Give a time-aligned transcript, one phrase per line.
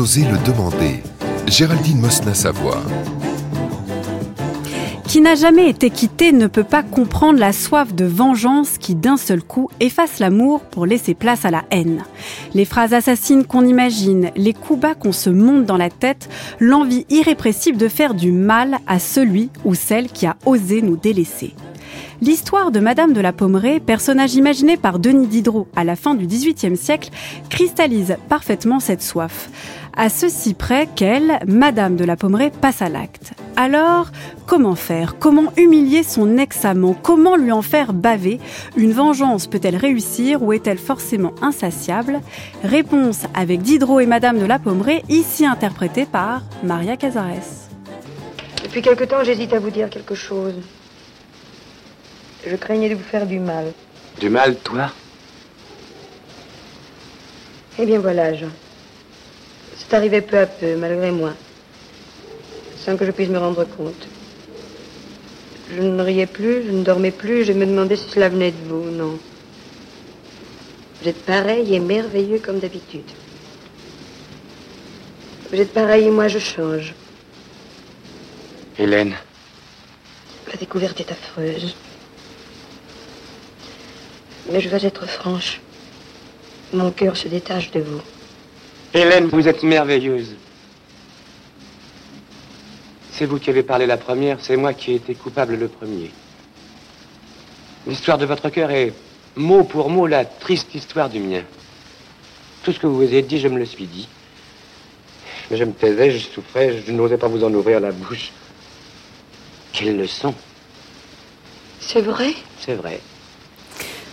[0.00, 1.02] Oser le demander.
[1.46, 2.82] Géraldine Mosna-Savoie.
[5.06, 9.16] Qui n'a jamais été quitté ne peut pas comprendre la soif de vengeance qui d'un
[9.16, 12.02] seul coup efface l'amour pour laisser place à la haine.
[12.54, 17.06] Les phrases assassines qu'on imagine, les coups bas qu'on se monte dans la tête, l'envie
[17.08, 21.54] irrépressible de faire du mal à celui ou celle qui a osé nous délaisser.
[22.22, 26.26] L'histoire de Madame de la Pommeraye, personnage imaginé par Denis Diderot à la fin du
[26.26, 27.10] XVIIIe siècle,
[27.50, 29.50] cristallise parfaitement cette soif.
[29.96, 33.32] À ceci près qu'elle, Madame de la Pommeraye, passe à l'acte.
[33.56, 34.10] Alors,
[34.46, 35.16] comment faire?
[35.18, 36.94] Comment humilier son ex-amant?
[37.00, 38.40] Comment lui en faire baver?
[38.76, 42.20] Une vengeance peut-elle réussir ou est-elle forcément insatiable?
[42.62, 47.68] Réponse avec Diderot et Madame de la Pommeraye, ici interprétée par Maria Casares.
[48.62, 50.54] Depuis quelque temps, j'hésite à vous dire quelque chose.
[52.46, 53.72] Je craignais de vous faire du mal.
[54.20, 54.92] Du mal, toi
[57.78, 58.50] Eh bien voilà, Jean.
[59.76, 61.32] C'est arrivé peu à peu, malgré moi.
[62.84, 64.06] Sans que je puisse me rendre compte.
[65.74, 68.68] Je ne riais plus, je ne dormais plus, je me demandais si cela venait de
[68.68, 69.18] vous, non.
[71.00, 73.10] Vous êtes pareil et merveilleux comme d'habitude.
[75.50, 76.94] Vous êtes pareil et moi je change.
[78.78, 79.14] Hélène.
[80.50, 81.74] La découverte est affreuse.
[84.50, 85.60] Mais je veux être franche.
[86.72, 88.02] Mon cœur se détache de vous.
[88.92, 90.34] Hélène, vous êtes merveilleuse.
[93.12, 96.10] C'est vous qui avez parlé la première, c'est moi qui ai été coupable le premier.
[97.86, 98.92] L'histoire de votre cœur est
[99.36, 101.42] mot pour mot la triste histoire du mien.
[102.64, 104.08] Tout ce que vous avez dit, je me le suis dit.
[105.50, 108.32] Mais je me taisais, je souffrais, je n'osais pas vous en ouvrir la bouche.
[109.72, 110.34] Quelle leçon.
[111.80, 112.32] C'est vrai?
[112.60, 113.00] C'est vrai.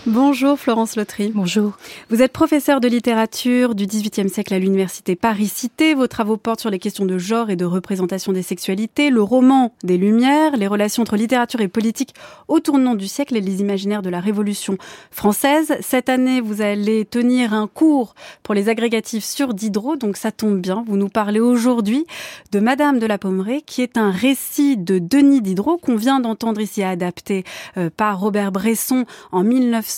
[0.08, 1.32] Bonjour Florence Lotry.
[1.32, 1.78] Bonjour.
[2.10, 5.94] Vous êtes professeure de littérature du XVIIIe siècle à l'université Paris-Cité.
[5.94, 9.76] Vos travaux portent sur les questions de genre et de représentation des sexualités, le roman
[9.84, 12.16] des Lumières, les relations entre littérature et politique
[12.48, 14.76] au tournant du siècle et les imaginaires de la Révolution
[15.12, 15.78] française.
[15.82, 20.60] Cette année, vous allez tenir un cours pour les agrégatifs sur Diderot, donc ça tombe
[20.60, 20.84] bien.
[20.88, 22.08] Vous nous parlez aujourd'hui
[22.52, 26.60] de Madame de la Pommeraye, qui est un récit de Denis Diderot qu'on vient d'entendre
[26.60, 27.44] ici adapté
[27.78, 29.91] euh, par Robert Bresson en 19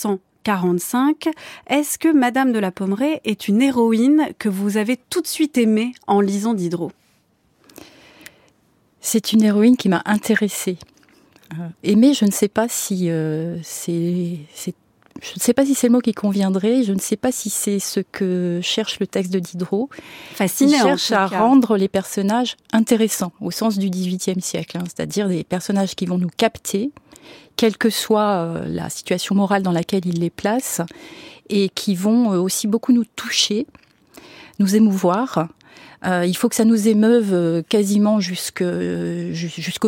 [0.44, 1.28] 1945.
[1.68, 5.58] Est-ce que Madame de la Pommeraye est une héroïne que vous avez tout de suite
[5.58, 6.92] aimée en lisant Diderot?
[9.00, 10.78] C'est une héroïne qui m'a intéressée.
[11.52, 14.38] Euh, aimée, je ne sais pas si euh, c'est
[15.22, 17.48] je ne sais pas si c'est le mot qui conviendrait, je ne sais pas si
[17.48, 19.88] c'est ce que cherche le texte de Diderot.
[20.32, 20.72] Fascinant.
[20.72, 25.44] Il cherche à rendre les personnages intéressants au sens du XVIIIe siècle, hein, c'est-à-dire des
[25.44, 26.90] personnages qui vont nous capter,
[27.56, 30.80] quelle que soit euh, la situation morale dans laquelle il les place,
[31.48, 33.66] et qui vont euh, aussi beaucoup nous toucher,
[34.58, 35.48] nous émouvoir.
[36.06, 38.68] Euh, il faut que ça nous émeuve quasiment jusqu'au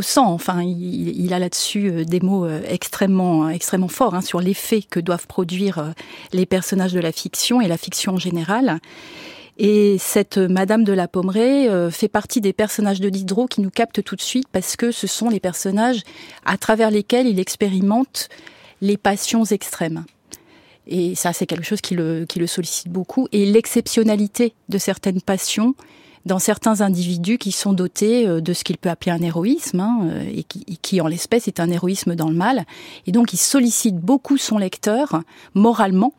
[0.00, 0.32] sang.
[0.32, 5.92] Enfin, il, a là-dessus des mots extrêmement, extrêmement forts hein, sur l'effet que doivent produire
[6.32, 8.80] les personnages de la fiction et la fiction en général.
[9.58, 13.70] Et cette Madame de la Pommeraye euh, fait partie des personnages de Diderot qui nous
[13.70, 16.02] captent tout de suite parce que ce sont les personnages
[16.44, 18.28] à travers lesquels il expérimente
[18.82, 20.04] les passions extrêmes.
[20.86, 23.28] Et ça, c'est quelque chose qui le, qui le sollicite beaucoup.
[23.32, 25.74] Et l'exceptionnalité de certaines passions
[26.26, 30.00] dans certains individus qui sont dotés euh, de ce qu'il peut appeler un héroïsme, hein,
[30.02, 32.66] euh, et, qui, qui, en l'espèce est un héroïsme dans le mal.
[33.06, 35.22] Et donc, il sollicite beaucoup son lecteur,
[35.54, 36.12] moralement,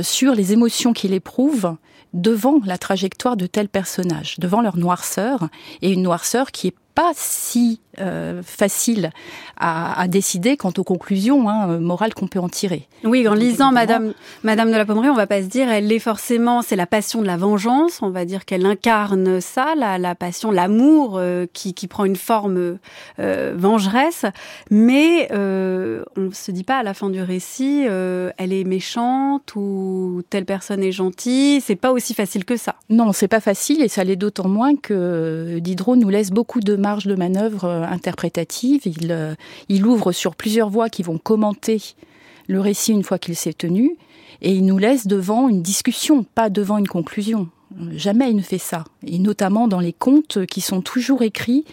[0.00, 1.76] sur les émotions qu'il éprouve
[2.14, 5.48] devant la trajectoire de tels personnages, devant leur noirceur,
[5.82, 9.10] et une noirceur qui est pas si euh, facile
[9.56, 12.88] à, à, décider quant aux conclusions hein, morales qu'on peut en tirer.
[13.04, 15.98] Oui, en lisant Madame, Madame de la Pommeraye, on va pas se dire elle est
[15.98, 20.14] forcément, c'est la passion de la vengeance, on va dire qu'elle incarne ça, la, la
[20.14, 22.78] passion, l'amour euh, qui, qui, prend une forme
[23.20, 24.24] euh, vengeresse,
[24.70, 29.54] mais euh, on se dit pas à la fin du récit, euh, elle est méchante
[29.54, 32.74] ou telle personne est gentille, c'est pas aussi facile que ça.
[32.90, 36.74] Non, c'est pas facile et ça l'est d'autant moins que Diderot nous laisse beaucoup de
[36.84, 38.82] marge de manœuvre euh, interprétative.
[38.84, 39.34] Il, euh,
[39.70, 41.82] il ouvre sur plusieurs voix qui vont commenter
[42.46, 43.96] le récit une fois qu'il s'est tenu,
[44.42, 47.48] et il nous laisse devant une discussion, pas devant une conclusion.
[47.92, 51.64] Jamais il ne fait ça, et notamment dans les contes qui sont toujours écrits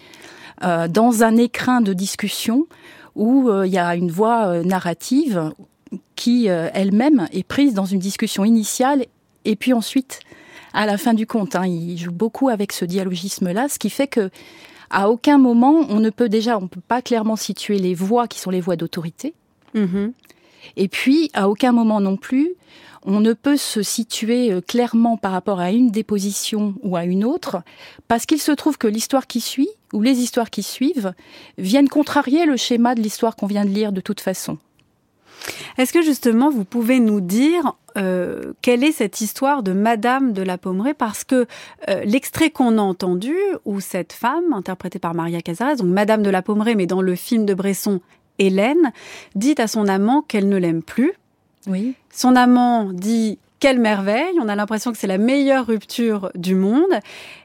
[0.64, 2.66] euh, dans un écrin de discussion
[3.14, 5.52] où il y a une voix narrative
[6.16, 9.04] qui elle-même est prise dans une discussion initiale
[9.44, 10.20] et puis ensuite
[10.72, 11.54] à la fin du conte.
[11.56, 14.30] Hein, il joue beaucoup avec ce dialogisme-là, ce qui fait que
[14.92, 18.38] à aucun moment on ne peut déjà, on peut pas clairement situer les voix qui
[18.38, 19.34] sont les voix d'autorité.
[19.74, 20.12] Mhm.
[20.76, 22.54] Et puis, à aucun moment non plus,
[23.04, 27.24] on ne peut se situer euh, clairement par rapport à une déposition ou à une
[27.24, 27.62] autre,
[28.06, 31.12] parce qu'il se trouve que l'histoire qui suit, ou les histoires qui suivent,
[31.58, 34.58] viennent contrarier le schéma de l'histoire qu'on vient de lire de toute façon.
[35.78, 40.42] Est-ce que justement vous pouvez nous dire euh, quelle est cette histoire de Madame de
[40.42, 41.46] la Pommeraye Parce que
[41.88, 43.34] euh, l'extrait qu'on a entendu,
[43.64, 47.14] où cette femme, interprétée par Maria Cazares, donc Madame de la Pommeraye, mais dans le
[47.14, 48.00] film de Bresson,
[48.38, 48.92] Hélène,
[49.34, 51.12] dit à son amant qu'elle ne l'aime plus.
[51.66, 51.94] Oui.
[52.10, 56.98] Son amant dit quelle merveille, on a l'impression que c'est la meilleure rupture du monde,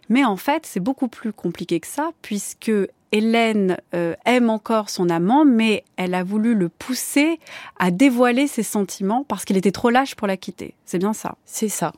[0.09, 2.71] mais en fait c'est beaucoup plus compliqué que ça, puisque
[3.11, 7.39] Hélène euh, aime encore son amant, mais elle a voulu le pousser
[7.77, 10.73] à dévoiler ses sentiments parce qu'il était trop lâche pour la quitter.
[10.85, 11.35] C'est bien ça.
[11.45, 11.93] C'est ça.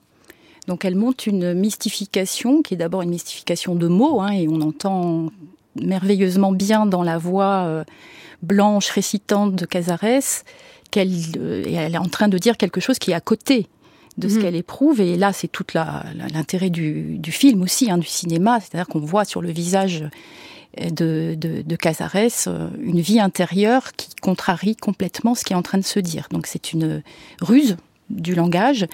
[0.68, 4.60] Donc elle monte une mystification qui est d'abord une mystification de mots, hein, et on
[4.60, 5.32] entend
[5.82, 7.86] merveilleusement bien dans la voix euh,
[8.44, 10.44] blanche récitante de Casares
[10.92, 13.70] qu'elle euh, est en train de dire quelque chose qui est à côté
[14.20, 14.42] de ce mhm.
[14.42, 15.02] qu'elle éprouve.
[15.02, 19.26] Et là, c'est tout l'intérêt du, du, film aussi, hein, du cinéma, c'est-à-dire qu'on voit
[19.26, 20.04] sur le visage
[20.78, 22.16] de, de, Casares
[22.48, 26.28] euh, une vie intérieure qui contrarie complètement ce qui est en train de se dire.
[26.32, 27.02] Donc c'est une
[27.42, 27.78] ruse
[28.10, 28.88] du langage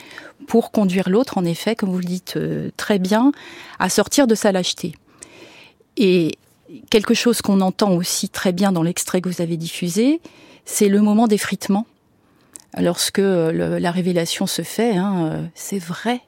[0.48, 3.32] pour conduire l'autre, en effet, comme vous le dites euh, très bien,
[3.80, 4.94] à sortir de sa lâcheté.
[5.98, 6.38] Et
[6.90, 10.22] quelque chose qu'on entend aussi très bien dans l'extrait que vous avez diffusé,
[10.66, 11.86] c'est le moment d'effritement.
[12.78, 16.22] Lorsque la révélation se fait, hein, c'est vrai,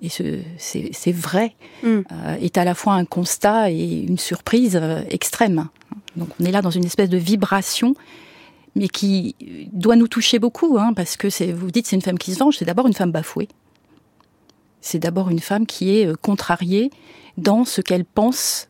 [0.00, 1.86] et c'est vrai, mm.
[1.86, 5.68] euh, est à la fois un constat et une surprise euh, extrême.
[6.16, 7.94] Donc on est là dans une espèce de vibration,
[8.74, 9.36] mais qui
[9.72, 12.56] doit nous toucher beaucoup, hein, parce que vous dites c'est une femme qui se venge,
[12.56, 13.48] c'est d'abord une femme bafouée.
[14.80, 16.90] C'est d'abord une femme qui est euh, contrariée
[17.36, 18.68] dans ce qu'elle pense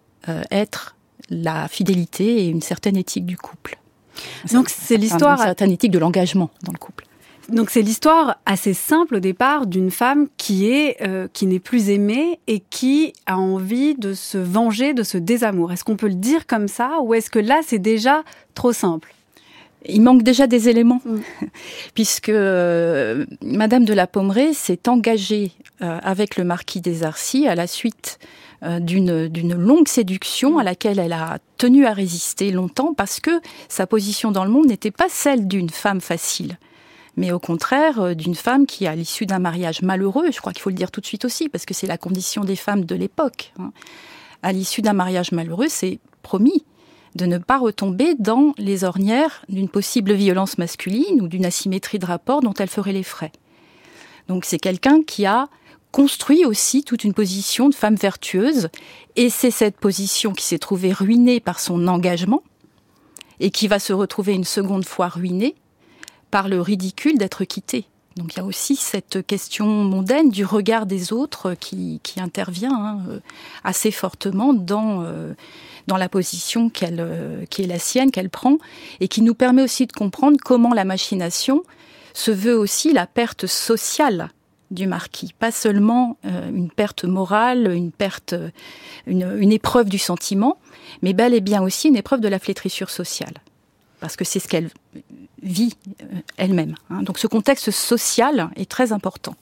[0.53, 0.94] être
[1.31, 3.76] la fidélité et une certaine éthique du couple.
[4.53, 5.38] Donc c'est l'histoire...
[5.38, 7.05] Une certaine éthique de l'engagement dans le couple.
[7.49, 11.91] Donc c'est l'histoire assez simple au départ d'une femme qui est euh, qui n'est plus
[11.91, 15.73] aimée et qui a envie de se venger de ce désamour.
[15.73, 18.23] Est-ce qu'on peut le dire comme ça ou est-ce que là c'est déjà
[18.55, 19.12] trop simple?
[19.87, 21.20] Il manque déjà des éléments, mm.
[21.94, 25.52] puisque euh, Madame de la Pommeraye s'est engagée
[25.82, 28.19] euh, avec le marquis des Arcis à la suite
[28.81, 33.32] d'une d'une longue séduction à laquelle elle a tenu à résister longtemps parce que
[33.69, 36.56] sa position dans le monde n'était pas celle d'une femme facile
[37.17, 40.62] mais au contraire euh, d'une femme qui, à l'issue d'un mariage malheureux, je crois qu'il
[40.62, 42.94] faut le dire tout de suite aussi, parce que c'est la condition des femmes de
[42.94, 43.73] l'époque, hein,
[44.43, 46.64] à l'issue d'un mariage malheureux, c'est promis
[47.14, 52.06] de ne pas retomber dans les ornières d'une possible violence masculine ou d'une asymétrie de
[52.06, 53.32] rapport dont elle ferait les frais.
[54.29, 55.49] Donc c'est quelqu'un qui a
[55.91, 58.69] construit aussi toute une position de femme vertueuse,
[59.17, 62.43] et c'est cette position qui s'est trouvée ruinée par son engagement,
[63.41, 65.55] et qui va se retrouver une seconde fois ruinée
[66.31, 67.87] par le ridicule d'être quitté.
[68.17, 73.00] Donc il y a aussi cette question mondaine du regard des autres qui, intervient hein,
[73.08, 73.20] euh,
[73.65, 75.35] assez fortement dans, euh,
[75.87, 78.58] dans la position qu'elle, euh, qui est la sienne, qu'elle prend,
[79.00, 81.62] et qui nous permet aussi de comprendre comment la machination
[82.14, 84.31] se veut aussi la perte sociale
[84.70, 88.34] du marquis, pas seulement une perte morale, une perte,
[89.06, 90.56] une, une épreuve du sentiment,
[91.02, 93.34] mais bel et bien aussi une épreuve de la flétrissure sociale
[94.02, 94.69] parce que c'est ce qu'elle
[95.43, 96.06] vit euh,
[96.37, 96.75] elle-même.
[96.90, 97.05] Hein.
[97.05, 99.36] Donc ce contexte social est très important.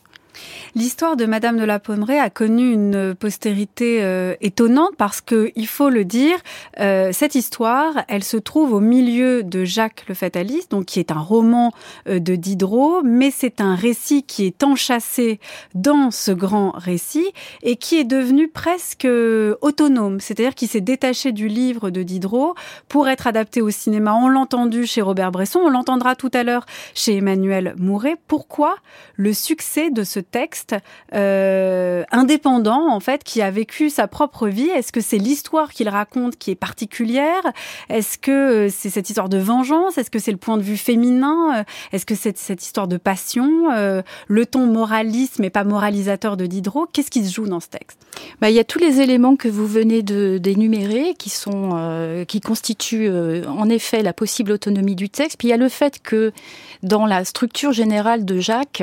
[0.74, 5.66] L'histoire de Madame de la Pommeraye a connu une postérité euh, étonnante parce que, il
[5.66, 6.36] faut le dire,
[6.78, 11.10] euh, cette histoire, elle se trouve au milieu de Jacques le Fataliste, donc qui est
[11.10, 11.72] un roman
[12.08, 15.40] euh, de Diderot, mais c'est un récit qui est enchâssé
[15.74, 17.32] dans ce grand récit
[17.62, 19.08] et qui est devenu presque
[19.60, 22.54] autonome, c'est-à-dire qui s'est détaché du livre de Diderot
[22.88, 24.14] pour être adapté au cinéma.
[24.14, 28.16] On l'a entendu chez Robert Bresson, on l'entendra tout à l'heure chez Emmanuel Mouret.
[28.28, 28.76] Pourquoi
[29.16, 30.74] le succès de ce texte
[31.14, 34.68] euh, indépendant en fait qui a vécu sa propre vie.
[34.68, 37.42] Est-ce que c'est l'histoire qu'il raconte qui est particulière?
[37.88, 39.98] Est-ce que euh, c'est cette histoire de vengeance?
[39.98, 41.58] Est-ce que c'est le point de vue féminin?
[41.58, 43.50] Euh, Est-ce que c'est cette histoire de passion?
[44.28, 47.98] Le ton moraliste mais pas moralisateur de Diderot Qu'est-ce qui se joue dans ce texte?
[48.40, 53.10] Bah, il y a tous les éléments que vous venez d'énumérer qui sont qui constituent
[53.46, 55.38] en effet la possible autonomie du texte.
[55.38, 56.32] Puis il y a le fait que
[56.82, 58.82] dans la structure générale de Jacques,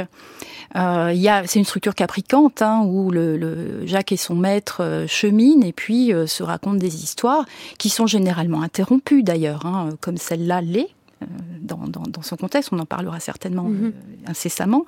[0.76, 4.82] il y a, c'est une structure capricante hein, où le, le, Jacques et son maître
[4.82, 7.46] euh, cheminent et puis euh, se racontent des histoires
[7.78, 10.90] qui sont généralement interrompues d'ailleurs, hein, comme celle-là l'est
[11.62, 12.70] dans, dans, dans, son contexte.
[12.72, 13.92] On en parlera certainement mm-hmm.
[14.28, 14.86] incessamment.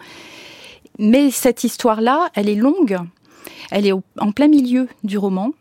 [1.00, 2.98] Mais cette histoire-là, elle est longue.
[3.72, 5.52] Elle est au, en plein milieu du roman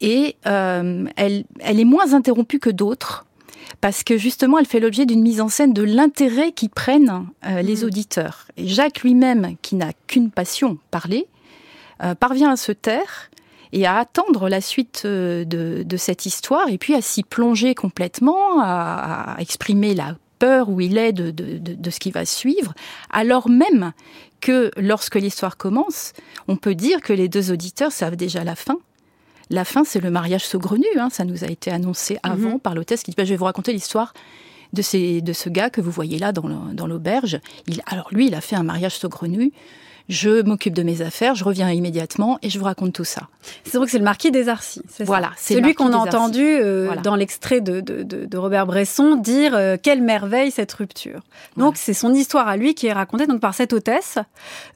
[0.00, 3.24] et elle, elle est moins interrompue que d'autres
[3.80, 7.62] parce que justement, elle fait l'objet d'une mise en scène de l'intérêt qu'y prennent euh,
[7.62, 7.84] les Mhm.
[7.84, 8.46] auditeurs.
[8.56, 11.26] Et Jacques lui-même, qui n'a qu'une passion, parler,
[12.02, 13.30] euh, parvient à se taire
[13.72, 17.74] et à attendre la suite euh, de, de cette histoire, et puis à s'y plonger
[17.74, 22.10] complètement, à, à exprimer la peur où il est de, de, de, de ce qui
[22.10, 22.74] va suivre,
[23.10, 23.92] alors même
[24.40, 26.12] que lorsque l'histoire commence,
[26.48, 28.76] on peut dire que les deux auditeurs savent déjà la fin.
[29.50, 30.86] La fin, c'est le mariage saugrenu.
[30.98, 33.44] Hein, ça nous a été annoncé avant par l'hôtesse qui dit bah, Je vais vous
[33.44, 34.14] raconter l'histoire
[34.72, 37.40] de, ces, de ce gars que vous voyez là dans l'auberge.
[37.86, 39.52] Alors lui, il a fait un mariage saugrenu.
[40.10, 43.22] Je m'occupe de mes affaires, je reviens immédiatement et je vous raconte tout ça.
[43.64, 44.82] C'est donc c'est le marquis des Arcis.
[44.88, 47.00] c'est ça Voilà, c'est celui qu'on a entendu euh, Voilà.
[47.00, 51.20] dans l'extrait de, de, de, de Robert Bresson dire euh, quelle merveille cette rupture.
[51.56, 54.18] Donc c'est son histoire à lui qui est racontée donc par cette hôtesse.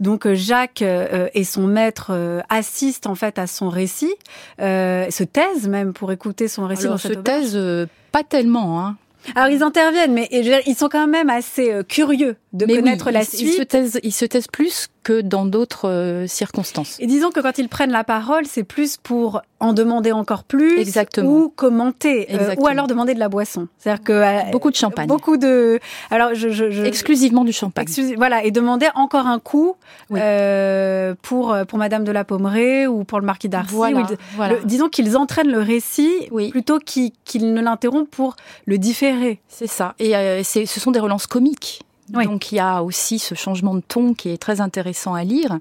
[0.01, 4.15] Donc euh, Jacques euh, et son maître euh, assistent en fait à son récit,
[4.61, 7.41] euh, se taisent même pour écouter son récit Alors, dans se cette auberge.
[7.43, 8.81] taise euh, pas tellement.
[8.81, 8.97] Hein.
[9.35, 13.25] Alors ils interviennent, mais ils sont quand même assez curieux de Mais connaître oui, la
[13.25, 13.41] suite.
[13.43, 16.97] Ils se, taisent, ils se taisent plus que dans d'autres euh, circonstances.
[16.99, 20.79] Et disons que quand ils prennent la parole, c'est plus pour en demander encore plus
[20.79, 21.31] Exactement.
[21.31, 22.65] ou commenter euh, Exactement.
[22.65, 23.69] ou alors demander de la boisson.
[23.79, 25.07] C'est-à-dire que euh, Beaucoup de champagne.
[25.09, 25.79] beaucoup de
[26.11, 27.87] alors je, je, je Exclusivement du champagne.
[28.17, 29.77] voilà et demander encore un coup
[30.11, 30.19] Oui.
[30.23, 33.75] euh, pour pour Madame de la Pommeraye ou pour le marquis d'Arcy.
[33.75, 34.55] Voilà, ils- voilà.
[34.55, 36.51] le- disons qu'ils entraînent le récit Oui.
[36.51, 37.13] plutôt qu'ils
[37.55, 38.37] ne l'interrompent pour
[38.67, 39.41] le différer.
[39.49, 39.95] C'est ça.
[39.99, 41.83] Et euh, ce sont des relances comiques.
[42.09, 45.59] Donc il y a aussi ce changement de ton qui est très intéressant à lire,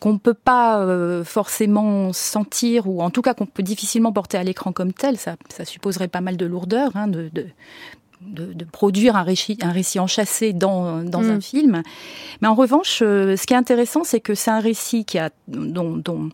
[0.00, 4.38] qu'on ne peut pas euh, forcément sentir, ou en tout cas qu'on peut difficilement porter
[4.38, 5.16] à l'écran comme tel.
[5.18, 7.30] Ça, ça supposerait pas mal de lourdeur hein, de,
[8.26, 11.30] de, de produire un récit, un récit enchâssé dans, dans Mm.
[11.30, 11.82] un film.
[12.40, 15.30] Mais en revanche, euh, ce qui est intéressant, c'est que c'est un récit qui a,
[15.48, 16.30] dont, dont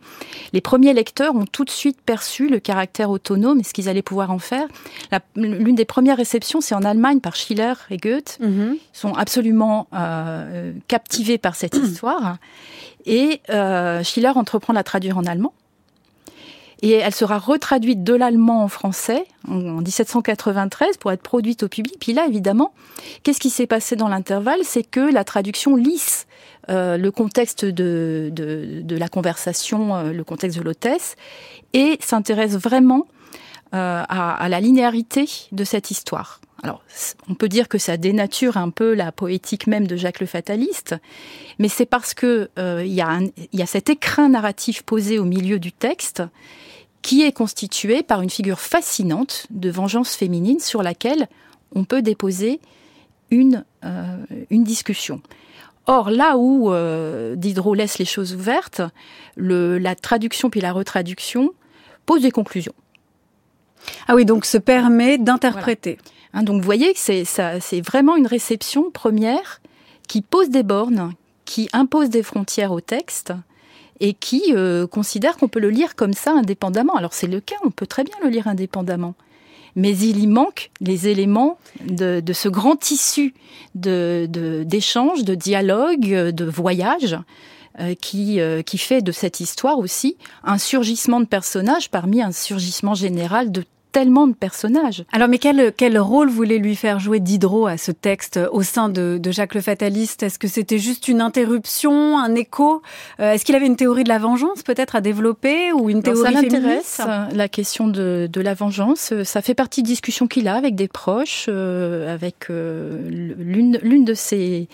[0.52, 4.02] les premiers lecteurs ont tout de suite perçu le caractère autonome et ce qu'ils allaient
[4.02, 4.66] pouvoir en faire.
[5.36, 8.76] L'une des premières réceptions, c'est en Allemagne par Schiller et Goethe Mhm.
[8.92, 12.36] sont absolument euh, captivés par cette histoire.
[13.06, 15.52] Et euh, Schiller entreprend de la traduire en allemand.
[16.82, 21.68] Et elle sera retraduite de l'allemand en français en, en 1793 pour être produite au
[21.68, 21.96] public.
[22.00, 22.72] Puis là, évidemment,
[23.22, 24.60] qu'est-ce qui s'est passé dans l'intervalle?
[24.62, 26.26] C'est que la traduction lisse
[26.68, 31.16] euh, le contexte de, de, de la conversation, euh, le contexte de l'hôtesse,
[31.72, 33.06] et s'intéresse vraiment
[33.74, 36.40] euh, à, à la linéarité de cette histoire.
[36.62, 36.82] Alors,
[37.28, 40.96] on peut dire que ça dénature un peu la poétique même de Jacques le Fataliste,
[41.58, 45.58] mais c'est parce que euh, il y, y a cet écrin narratif posé au milieu
[45.58, 46.22] du texte
[47.02, 51.28] qui est constitué par une figure fascinante de vengeance féminine sur laquelle
[51.74, 52.60] on peut déposer
[53.30, 54.16] une, euh,
[54.50, 55.22] une discussion.
[55.86, 58.82] Or, là où euh, Diderot laisse les choses ouvertes,
[59.36, 61.52] le, la traduction puis la retraduction
[62.06, 62.74] posent des conclusions.
[64.06, 65.98] Ah oui, donc se permet d'interpréter.
[66.34, 69.60] Hein, donc vous voyez que c'est vraiment une réception première
[70.06, 71.14] qui pose des bornes,
[71.44, 73.32] qui impose des frontières au texte
[74.00, 76.94] et qui euh, considère qu'on peut le lire comme ça indépendamment.
[76.96, 79.14] Alors c'est le cas, on peut très bien le lire indépendamment.
[79.76, 83.34] Mais il y manque les éléments de, ce grand tissu
[83.76, 87.16] d'échanges, de, dialogue, de voyage
[87.78, 92.94] euh, euh, qui fait de cette histoire aussi un surgissement de personnages parmi un surgissement
[92.94, 95.04] général de tellement de personnages.
[95.12, 98.62] Alors, mais quel, quel rôle voulait lui faire jouer Diderot à ce texte euh, au
[98.62, 100.22] sein de, de Jacques le Fataliste?
[100.22, 102.82] Est-ce que c'était juste une interruption, un écho?
[103.20, 106.14] Euh, Est-ce qu'il avait une théorie de la vengeance peut-être à développer ou une Alors,
[106.14, 109.12] théorie ça l'intéresse, euh, la question de, de la vengeance.
[109.24, 114.04] Ça fait partie de discussions qu'il a avec des proches, euh, avec euh, l'une l'une
[114.04, 114.68] de ses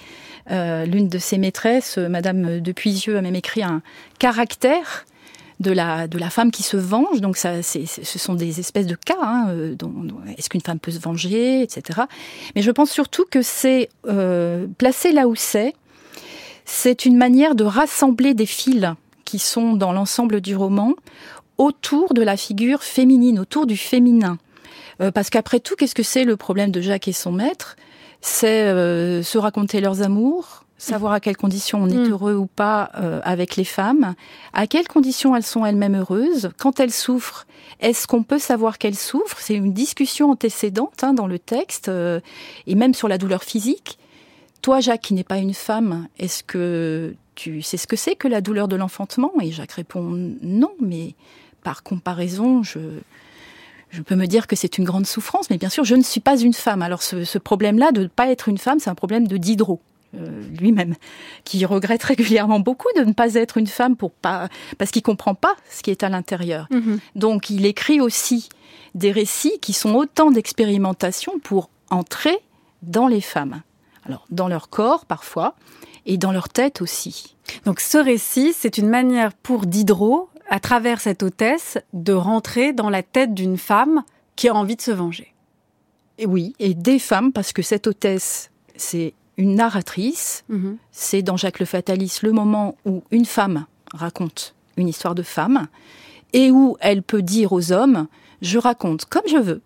[0.49, 3.83] l'une de ses maîtresses, Madame de Puisieux, a même écrit un
[4.21, 5.05] caractère
[5.61, 7.21] de la de la femme qui se venge.
[7.21, 9.17] Donc ça, ce sont des espèces de cas.
[9.23, 9.75] Hein, euh,
[10.37, 12.03] est-ce qu'une femme peut se venger, etc.
[12.55, 15.75] Mais je pense surtout que c'est euh, placé là où c'est.
[16.65, 18.95] C'est une manière de rassembler des fils
[19.25, 20.95] qui sont dans l'ensemble du roman
[21.59, 24.39] autour de la figure féminine, autour du féminin.
[25.01, 27.77] Euh, parce qu'après tout, qu'est-ce que c'est le problème de Jacques et son maître?
[28.21, 32.11] C'est euh, se raconter leurs amours, savoir à quelles conditions on est Mm.
[32.11, 34.15] heureux ou pas euh, avec les femmes,
[34.53, 37.47] à quelles conditions elles sont elles-mêmes heureuses, quand elles souffrent,
[37.81, 39.39] est-ce qu'on peut savoir qu'elles souffrent?
[39.41, 42.21] C'est une discussion antécédente hein, dans le texte, euh,
[42.67, 43.99] et même sur la douleur physique.
[44.63, 48.29] Toi, Jacques, qui n'es pas une femme, est-ce que tu sais ce que c'est que
[48.29, 49.33] la douleur de l'enfantement?
[49.41, 50.03] Et Jacques répond
[50.43, 51.15] non, mais
[51.63, 52.81] par comparaison, je,
[53.91, 56.21] je peux me dire que c'est une grande souffrance, mais bien sûr, je ne suis
[56.21, 56.83] pas une femme.
[56.83, 59.81] Alors ce, ce problème-là de ne pas être une femme, c'est un problème de Diderot.
[60.15, 60.95] Euh, lui-même,
[61.45, 64.49] qui regrette régulièrement beaucoup de ne pas être une femme pour pas,
[64.79, 66.69] parce qu'il comprend pas ce qui est à l'intérieur.
[66.71, 66.99] Mhm.
[67.15, 68.49] Donc il écrit aussi
[68.95, 72.39] des récits qui sont autant d'expérimentations pour entrer
[72.83, 73.63] dans les femmes.
[74.05, 75.55] Alors dans leur corps parfois
[76.07, 77.37] et dans leur tête aussi.
[77.65, 82.91] Donc ce récit, c'est une manière pour Diderot, à travers cette hôtesse, de rentrer dans
[82.91, 84.05] la tête d'une femme
[84.37, 85.35] qui a envie de se venger.
[86.19, 90.45] Et oui, et des femmes, parce que cette hôtesse, c'est une narratrice.
[90.49, 90.79] Mhm.
[90.93, 95.69] C'est dans Jacques le Fataliste le moment où une femme raconte une histoire de femme
[96.33, 98.07] et où elle peut dire aux hommes
[98.43, 99.63] je raconte comme je veux.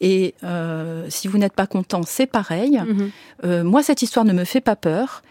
[0.00, 2.78] Et euh, si vous n'êtes pas content, c'est pareil.
[2.78, 3.10] Mhm.
[3.44, 5.22] Euh, moi, cette histoire ne me fait pas peur.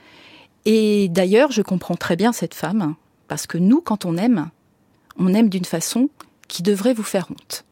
[0.65, 2.95] Et d'ailleurs, je comprends très bien cette femme,
[3.27, 4.49] parce que nous, quand on aime,
[5.17, 6.09] on aime d'une façon
[6.47, 7.65] qui devrait vous faire honte.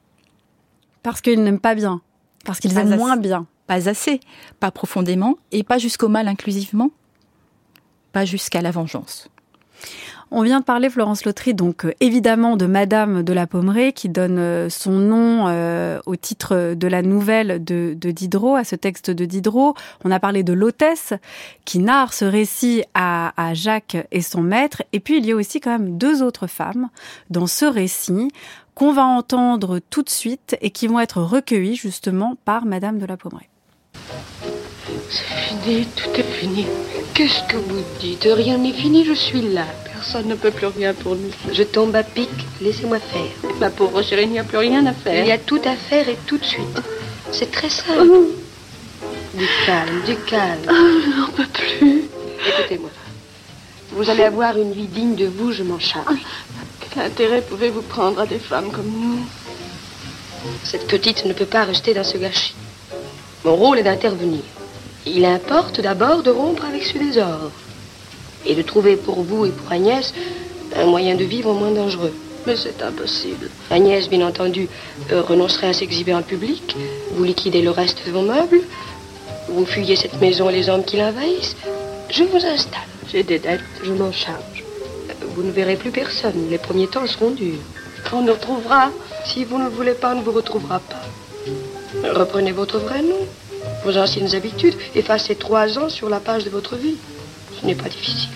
[1.04, 2.02] Parce qu'ils n'aiment pas bien,
[2.46, 4.20] parce qu'ils aiment moins bien pas assez,
[4.60, 6.92] pas profondément, et pas jusqu'au mal inclusivement,
[8.14, 9.30] pas jusqu'à la vengeance.
[10.30, 14.10] On vient de parler, Florence Lautry, donc euh, évidemment de Madame de la Pommeraye, qui
[14.10, 19.10] donne euh, son nom euh, au titre de la nouvelle de, Diderot, à ce texte
[19.10, 19.74] de Diderot.
[20.04, 21.14] On a parlé de l'hôtesse,
[21.64, 24.84] qui narre ce récit à, à, Jacques et son maître.
[24.92, 26.90] Et puis il y a aussi quand même deux autres femmes
[27.30, 28.30] dans ce récit
[28.76, 33.06] qu'on va entendre tout de suite et qui vont être recueillies justement par Madame de
[33.06, 33.48] la Pommeraye.
[35.10, 36.66] C'est fini, tout est fini.
[37.14, 38.28] Qu'est-ce que vous dites?
[38.30, 39.66] Rien n'est fini, je suis là.
[39.94, 41.32] Personne ne peut plus rien pour nous.
[41.52, 42.30] Je tombe à pic,
[42.62, 43.52] laissez-moi faire.
[43.60, 45.24] Ma pauvre chérie, il n'y a plus rien à faire.
[45.24, 46.82] Il y a tout à faire et tout de suite.
[47.32, 48.08] C'est très simple.
[48.12, 48.28] Oh.
[49.34, 50.62] Du calme, du calme.
[50.70, 52.04] Oh, je n'en peux plus.
[52.48, 52.90] Écoutez-moi.
[53.92, 56.20] Vous allez avoir une vie digne de vous, je m'en charge.
[56.94, 59.20] Quel intérêt pouvez-vous prendre à des femmes comme nous?
[60.64, 62.56] Cette petite ne peut pas rester dans ce gâchis.
[63.46, 64.42] Mon rôle est d'intervenir.
[65.16, 67.52] Il importe d'abord de rompre avec ce désordre
[68.46, 70.14] et de trouver pour vous et pour Agnès
[70.76, 72.14] un moyen de vivre moins dangereux.
[72.46, 73.50] Mais c'est impossible.
[73.72, 74.68] Agnès, bien entendu,
[75.12, 76.76] euh, renoncerait à s'exhiber en public.
[77.12, 78.62] Vous liquidez le reste de vos meubles.
[79.50, 81.56] Vous fuyez cette maison et les hommes qui l'envahissent.
[82.10, 82.88] Je vous installe.
[83.12, 83.62] J'ai des dettes.
[83.84, 84.64] Je m'en charge.
[85.36, 86.50] Vous ne verrez plus personne.
[86.50, 87.60] Les premiers temps seront durs.
[88.14, 88.92] On nous retrouvera.
[89.26, 92.14] Si vous ne le voulez pas, on ne vous retrouvera pas.
[92.14, 93.20] Reprenez votre vrai nom,
[93.84, 96.98] vos anciennes habitudes, effacez trois ans sur la page de votre vie.
[97.60, 98.30] Ce n'est pas difficile.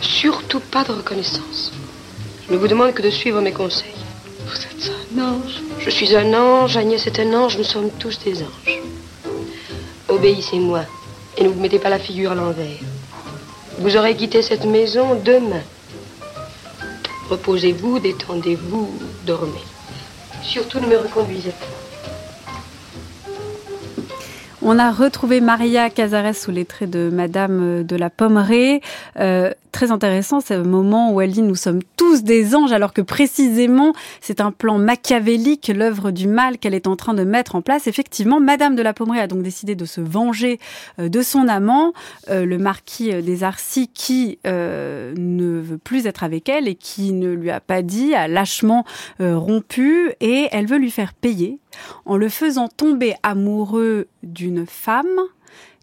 [0.00, 1.72] Surtout pas de reconnaissance.
[2.48, 3.94] Je ne vous demande que de suivre mes conseils.
[4.46, 5.62] Vous êtes un ange.
[5.78, 8.80] Je suis un ange, Agnès est un ange, nous sommes tous des anges.
[10.08, 10.82] Obéissez-moi
[11.36, 12.78] et ne vous mettez pas la figure à l'envers.
[13.78, 15.62] Vous aurez quitté cette maison demain.
[17.28, 19.64] Reposez-vous, détendez-vous, dormez.
[20.42, 21.83] Surtout ne me reconduisez pas.
[24.66, 28.80] On a retrouvé Maria Cazares sous les traits de Madame de la Pommeraye.
[29.20, 32.94] Euh, très intéressant, c'est le moment où elle dit nous sommes tous des anges, alors
[32.94, 37.56] que précisément c'est un plan machiavélique, l'œuvre du mal qu'elle est en train de mettre
[37.56, 37.86] en place.
[37.88, 40.58] Effectivement, Madame de la Pommeraye a donc décidé de se venger
[40.98, 41.92] euh, de son amant,
[42.30, 47.34] euh, le marquis des Arcis, qui ne veut plus être avec elle et qui ne
[47.34, 48.86] lui a pas dit, a lâchement
[49.20, 51.58] rompu, et elle veut lui faire payer
[52.04, 55.20] en le faisant tomber amoureux d'une femme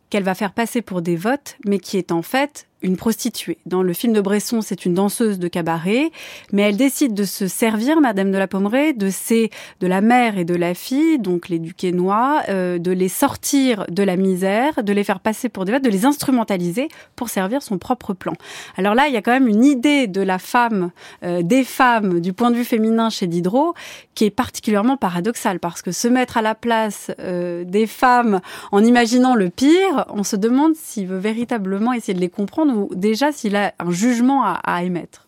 [0.09, 3.57] qu'elle va faire passer pour dévote, mais qui est en fait une prostituée.
[3.65, 6.11] Dans le film de Bresson, c'est une danseuse de cabaret,
[6.51, 10.37] mais elle décide de se servir, Madame de la Pommeraye, de ses, de la mère
[10.37, 14.93] et de la fille, donc les Duquesnois, euh, de les sortir de la misère, de
[14.93, 18.33] les faire passer pour des de les instrumentaliser pour servir son propre plan.
[18.77, 20.91] Alors là, il y a quand même une idée de la femme,
[21.23, 23.73] euh, des femmes, du point de vue féminin chez Diderot,
[24.15, 28.41] qui est particulièrement paradoxale, parce que se mettre à la place euh, des femmes
[28.71, 32.89] en imaginant le pire, on se demande s'il veut véritablement essayer de les comprendre ou
[32.95, 35.27] déjà s'il a un jugement à, émettre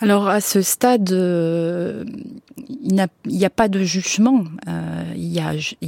[0.00, 2.04] alors à ce stade, euh,
[2.68, 4.44] il n'y a, pas de jugement.
[4.68, 5.40] Euh, il, y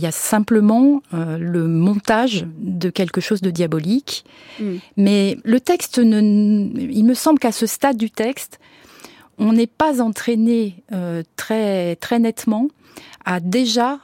[0.07, 4.25] a, simplement euh, le montage de quelque chose de diabolique.
[4.61, 4.77] Hmm.
[4.97, 8.61] Mais le texte, ne, il me semble qu'à ce stade du texte,
[9.37, 10.83] on n'est pas entraîné
[11.37, 12.69] très très nettement
[13.27, 14.01] à déjà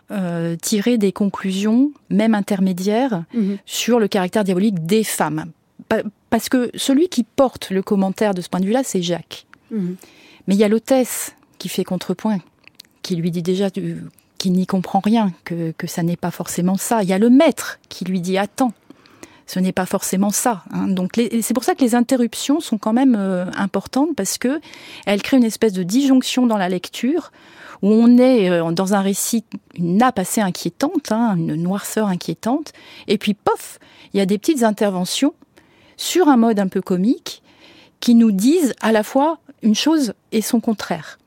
[0.60, 3.54] tirer des conclusions, même intermédiaires, hmm.
[3.64, 5.46] sur le caractère diabolique des femmes
[6.34, 9.46] parce que celui qui porte le commentaire de ce point de vue-là, c'est Jacques.
[9.70, 9.94] Mhm.
[10.48, 12.38] Mais il y a l'hôtesse qui fait contrepoint,
[13.02, 17.04] qui lui dit déjà qu'il n'y comprend rien, que, ça n'est pas forcément ça.
[17.04, 18.72] Il y a le maître qui lui dit attends,
[19.46, 20.64] ce n'est pas forcément ça.
[20.72, 20.88] Hein.
[20.88, 24.60] Donc c'est pour ça que les interruptions sont quand même euh, importantes parce que
[25.06, 27.30] elles créent une espèce de disjonction dans la lecture
[27.82, 29.44] où on est euh, dans un récit,
[29.76, 32.72] une nappe assez inquiétante, hein, une noirceur inquiétante,
[33.06, 33.78] et puis pof,
[34.12, 35.32] il y a des petites interventions
[35.96, 37.42] sur un mode un peu comique
[38.00, 41.18] qui nous disent à la fois une chose et son contraire.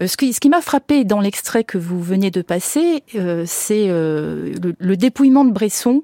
[0.00, 3.02] Euh, ce qui, ce qui m'a frappé dans l'extrait que vous venez de passer,
[3.46, 6.02] c'est le, dépouillement de Bresson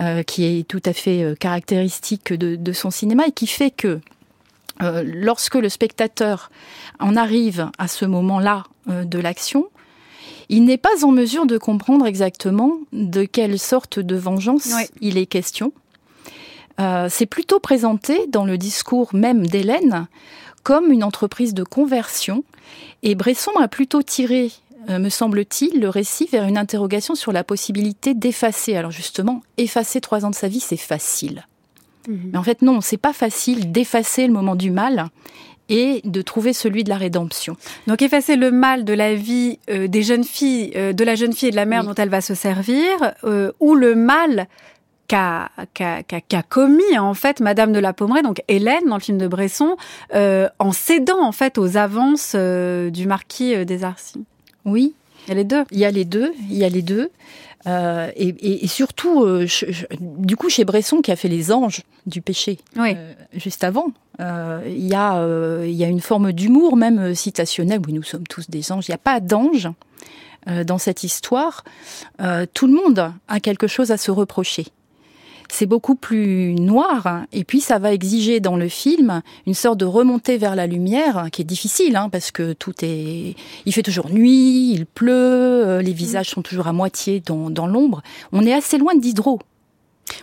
[0.00, 4.00] euh, qui est tout à fait euh, caractéristique de, son cinéma et qui fait que
[4.80, 6.50] euh, lorsque le spectateur
[7.00, 9.66] en arrive à ce moment-là de l'action,
[10.48, 14.70] il n'est pas en mesure de comprendre exactement de quelle sorte de vengeance
[15.02, 15.72] il est question.
[17.08, 20.06] C'est plutôt présenté dans le discours même d'Hélène
[20.62, 22.44] comme une entreprise de conversion.
[23.02, 24.50] Et Bresson a plutôt tiré
[24.88, 28.76] euh, me semble-t-il, le récit vers une interrogation sur la possibilité d'effacer.
[28.76, 31.46] Alors justement, effacer trois ans de sa vie, c'est facile.
[32.08, 32.30] Mhm.
[32.32, 35.08] Mais en fait, non, c'est pas facile d'effacer le moment du mal
[35.68, 37.56] et de trouver celui de la rédemption.
[37.86, 41.34] Donc effacer le mal de la vie euh, des jeunes filles, euh, de la jeune
[41.34, 43.14] fille et de la mère dont elle va se servir,
[43.60, 44.48] ou le mal
[45.10, 45.48] qu'a
[46.28, 49.76] qu'a commis en fait Madame de la Pommeraye, donc Hélène dans le film de Bresson,
[50.14, 54.24] en cédant en fait aux avances du marquis des Arcis.
[54.64, 54.94] Oui.
[55.26, 55.64] Il y a les deux.
[55.70, 56.32] Il y a les deux.
[56.50, 57.10] Il y a les deux.
[57.66, 59.46] Euh, et, surtout, euh,
[60.00, 64.86] du coup, chez Bresson, qui a fait les anges du péché euh, juste avant, il
[64.86, 67.80] y, a, il y a une forme d'humour, même citationnel.
[67.86, 68.88] Oui, nous sommes tous des anges.
[68.88, 69.68] Il n'y a pas d'ange
[70.46, 71.64] dans cette histoire.
[72.54, 74.66] tout le monde a quelque chose à se reprocher
[75.52, 77.06] c'est beaucoup plus noir.
[77.06, 77.26] Hein.
[77.32, 81.28] Et puis ça va exiger dans le film une sorte de remontée vers la lumière
[81.32, 83.34] qui est difficile hein, parce que tout est,
[83.66, 87.66] il fait toujours nuit, il pleut, euh, les visages sont toujours à moitié dans, dans
[87.66, 88.02] l'ombre.
[88.32, 89.40] On est assez loin de Diderot.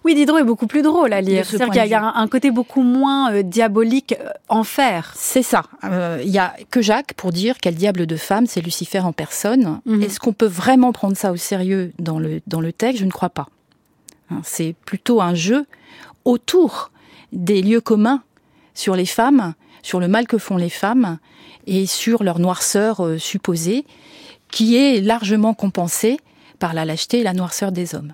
[0.03, 1.45] Oui, Diderot est beaucoup plus drôle à lire.
[1.45, 5.13] C'est-à-dire qu'il y, a un côté beaucoup moins euh, diabolique euh, en fer.
[5.15, 5.63] C'est ça.
[5.83, 9.79] Il y a que Jacques pour dire quel diable de femme, c'est Lucifer en personne.
[9.85, 10.03] Mhm.
[10.03, 12.99] Est-ce qu'on peut vraiment prendre ça au sérieux dans le, dans le texte?
[12.99, 13.47] Je ne crois pas.
[14.29, 15.65] Hein, c'est plutôt un jeu
[16.25, 16.91] autour
[17.31, 18.21] des lieux communs
[18.73, 21.17] sur les femmes, sur le mal que font les femmes
[21.65, 23.85] et sur leur noirceur euh, supposée,
[24.49, 26.17] qui est largement compensée
[26.59, 28.13] par la lâcheté et la noirceur des hommes.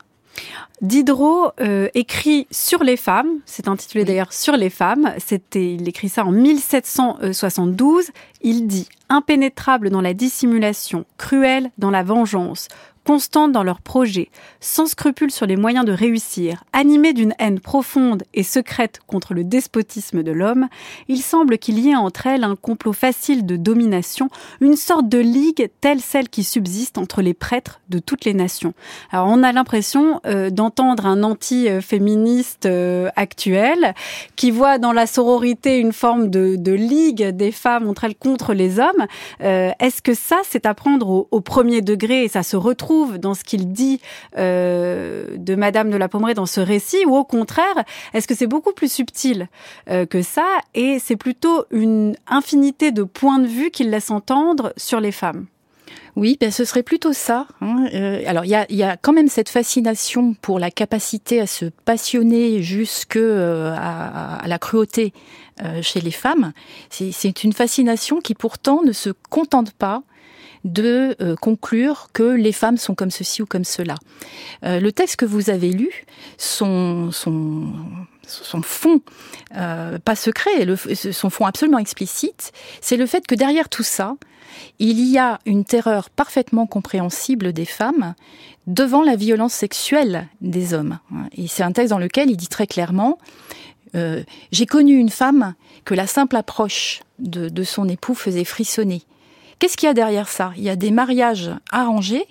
[0.82, 6.10] Diderot euh, écrit sur les femmes, c'est intitulé d'ailleurs Sur les femmes, c'était il écrit
[6.10, 12.68] ça en 1772, il dit impénétrable dans la dissimulation, cruel dans la vengeance,
[13.04, 18.24] constantes dans leurs projets, sans scrupules sur les moyens de réussir, animées d'une haine profonde
[18.34, 20.68] et secrète contre le despotisme de l'homme,
[21.08, 24.30] il semble qu'il y ait entre elles un complot facile de domination,
[24.62, 28.74] une sorte de ligue telle celle qui subsiste entre les prêtres de toutes les nations.
[29.12, 33.94] Alors on a l'impression euh, d'entendre un anti-féministe euh, actuel
[34.36, 38.54] qui voit dans la sororité une forme de, de ligue des femmes entre elles contre
[38.54, 39.08] les hommes.
[39.42, 42.93] Euh, est-ce que ça, c'est à prendre au, au premier degré et ça se retrouve
[43.18, 44.00] dans ce qu'il dit
[44.38, 48.48] euh, de Madame de la Pommeraye dans ce récit, ou au contraire, est-ce que c'est
[48.48, 49.48] beaucoup plus subtil
[49.90, 54.74] euh, que ça et c'est plutôt une infinité de points de vue qu'il laisse entendre
[54.78, 55.46] sur les femmes?
[56.16, 57.48] Oui, ben ce serait plutôt ça.
[57.62, 57.88] Hein.
[57.94, 62.62] Euh, alors il y a, quand même cette fascination pour la capacité à se passionner
[62.62, 65.12] jusque à, la cruauté
[65.82, 66.52] chez les femmes.
[66.90, 70.04] C'est une fascination qui pourtant ne se contente pas
[70.64, 73.96] de euh, conclure que les femmes sont comme ceci ou comme cela.
[74.64, 76.06] Euh, le texte que vous avez lu,
[76.38, 77.74] son, son,
[78.26, 79.02] son fond,
[79.56, 84.16] euh, pas secret, son fond absolument explicite, c'est le fait que derrière tout ça,
[84.80, 88.14] il y a une terreur parfaitement compréhensible des femmes
[88.68, 91.00] devant la violence sexuelle des hommes.
[91.36, 93.18] Et c'est un texte dans lequel il dit très clairement
[93.96, 99.04] euh, J'ai connu une femme que la simple approche de, de son époux faisait frissonner.
[99.64, 100.52] Qu'est-ce qu'il y a derrière ça?
[100.58, 102.28] Il y a des mariages arrangés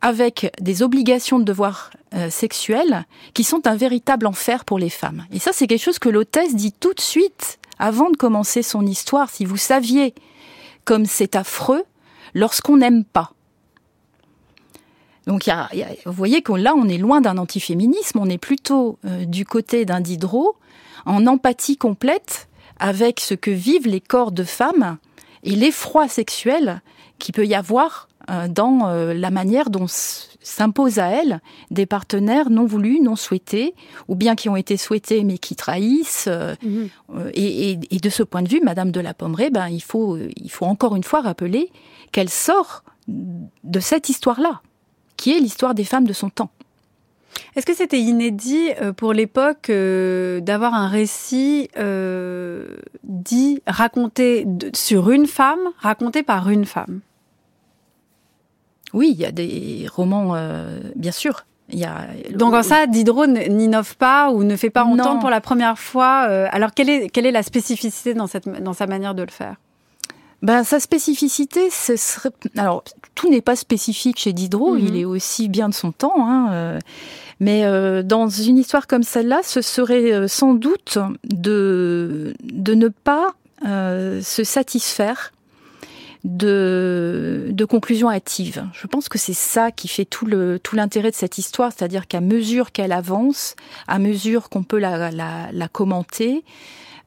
[0.00, 3.04] avec des obligations de devoir euh, sexuels
[3.34, 5.26] qui sont un véritable enfer pour les femmes.
[5.30, 8.86] Et ça, c'est quelque chose que l'hôtesse dit tout de suite avant de commencer son
[8.86, 9.28] histoire.
[9.28, 10.14] Si vous saviez
[10.86, 11.84] comme c'est affreux
[12.32, 13.34] lorsqu'on n'aime pas.
[15.26, 15.50] Donc,
[16.06, 19.84] vous voyez que là, on est loin d'un antiféminisme, on est plutôt euh, du côté
[19.84, 20.56] d'un Diderot,
[21.04, 24.96] en empathie complète avec ce que vivent les corps de femmes
[25.42, 26.82] et l'effroi sexuel
[27.18, 32.50] qui peut y avoir euh, dans euh, la manière dont s'imposent à elle des partenaires
[32.50, 33.74] non voulus, non souhaités,
[34.08, 36.28] ou bien qui ont été souhaités mais qui trahissent.
[36.28, 36.88] Euh, mhm.
[37.34, 40.66] et, de ce point de vue, Madame de la Pommeraye, ben, il, faut, il faut
[40.66, 41.70] encore une fois rappeler
[42.10, 44.60] qu'elle sort de cette histoire-là,
[45.16, 46.50] qui est l'histoire des femmes de son temps.
[47.54, 55.10] Est-ce que c'était inédit euh, pour l'époque euh, d'avoir un récit euh, dit, raconté sur
[55.10, 57.00] une femme, raconté par une femme?
[58.94, 60.36] Oui, il y a des romans,
[60.96, 61.46] bien sûr.
[61.70, 62.08] Il y a...
[62.34, 66.18] Donc en ça, Diderot n'innove pas ou ne fait pas entendre pour la première fois.
[66.50, 69.56] alors quelle est, quelle est la spécificité dans, cette, dans sa manière de le faire?
[70.42, 72.30] Ben, sa spécificité, ce serait.
[72.56, 72.82] Alors,
[73.14, 74.96] tout n'est pas spécifique chez Diderot, il mhm.
[74.96, 76.26] est aussi bien de son temps.
[76.28, 76.78] Hein, euh,
[77.38, 82.88] mais euh, dans une histoire comme celle-là, ce serait euh, sans doute de, de ne
[82.88, 85.32] pas se satisfaire
[86.24, 88.66] de, de conclusions hâtives.
[88.72, 92.08] Je pense que c'est ça qui fait tout le tout l'intérêt de cette histoire, c'est-à-dire
[92.08, 93.54] qu'à mesure qu'elle avance,
[93.86, 96.42] à mesure qu'on peut la, la, la commenter,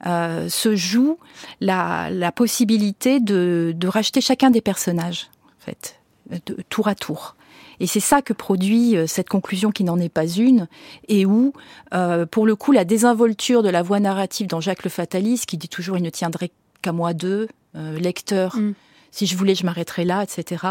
[0.06, 1.18] euh, se joue
[1.62, 5.30] la, la possibilité de, de, racheter chacun des personnages,
[5.60, 7.36] en fait, de, tour à tour.
[7.80, 10.68] Et c'est ça que produit euh, cette conclusion qui n'en est pas une,
[11.08, 11.54] et où,
[11.94, 15.58] euh, pour le coup, la désinvolture de la voix narrative dans Jacques le Fataliste, qui
[15.58, 18.74] dit toujours il ne tiendrait qu'à moi deux, euh, lecteur, mm.
[19.12, 20.64] si je voulais, je m'arrêterais là, etc.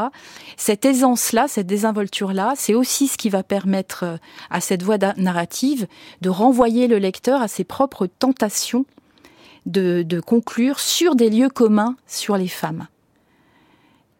[0.56, 4.18] Cette aisance-là, cette désinvolture-là, c'est aussi ce qui va permettre
[4.50, 5.86] à cette voix narrative
[6.20, 8.86] de renvoyer le lecteur à ses propres tentations
[9.66, 12.86] de, conclure sur des lieux communs sur les femmes.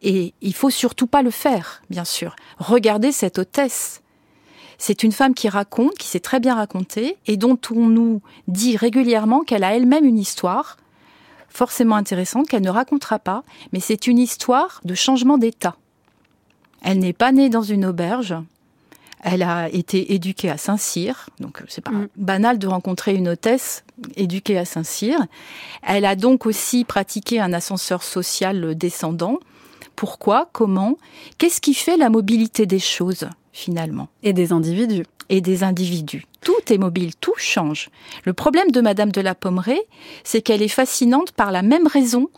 [0.01, 2.35] Et il faut surtout pas le faire, bien sûr.
[2.59, 4.01] Regardez cette hôtesse.
[4.77, 8.77] C'est une femme qui raconte, qui sait très bien raconter, et dont on nous dit
[8.77, 10.77] régulièrement qu'elle a elle-même une histoire,
[11.47, 15.77] forcément intéressante, qu'elle ne racontera pas, mais c'est une histoire de changement d'état.
[16.81, 18.35] Elle n'est pas née dans une auberge,
[19.23, 22.07] elle a été éduquée à Saint-Cyr, donc c'est pas mm.
[22.15, 23.83] banal de rencontrer une hôtesse
[24.15, 25.25] éduquée à Saint-Cyr.
[25.81, 29.39] Elle a donc aussi pratiqué un ascenseur social descendant.
[29.95, 30.49] Pourquoi?
[30.51, 30.97] Comment?
[31.37, 34.09] Qu'est-ce qui fait la mobilité des choses finalement?
[34.23, 35.05] Et des individus.
[35.29, 36.25] Et des individus.
[36.41, 37.89] Tout est mobile, tout change.
[38.25, 39.81] Le problème de Madame de la Pommeraye,
[40.23, 42.29] c'est qu'elle est fascinante par la même raison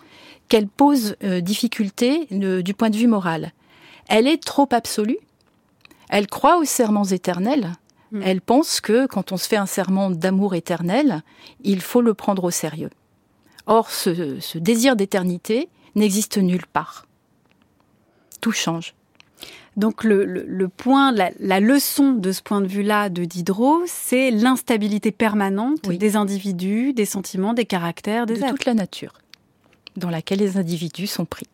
[0.47, 3.51] qu'elle pose euh, difficulté euh, du point de vue moral.
[4.07, 5.17] Elle est trop absolue
[6.09, 7.73] elle croit aux serments éternels.
[8.11, 8.21] Hmm.
[8.23, 11.23] Elle pense que quand on se fait un serment d'amour éternel,
[11.63, 12.89] il faut le prendre au sérieux.
[13.65, 17.05] Or, ce, désir d'éternité n'existe nulle part.
[18.39, 18.93] Tout change.
[19.75, 25.87] Donc le, point, la, leçon de ce point de vue-là de Diderot, c'est l'instabilité permanente
[25.87, 29.13] des individus, des sentiments, des caractères, des de toute la nature,
[29.95, 31.45] dans laquelle les individus sont pris.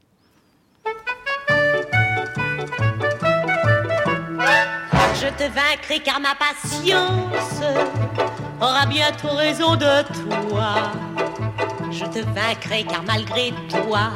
[5.23, 7.63] Je te vaincrai car ma patience
[8.59, 10.91] aura bientôt raison de toi.
[11.91, 14.11] Je te vaincrai car malgré toi,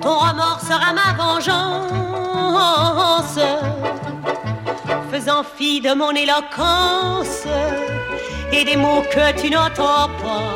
[0.00, 1.80] ton remords sera ma vengeance.
[5.10, 7.46] Faisant fi de mon éloquence
[8.52, 10.54] et des mots que tu n'entends pas,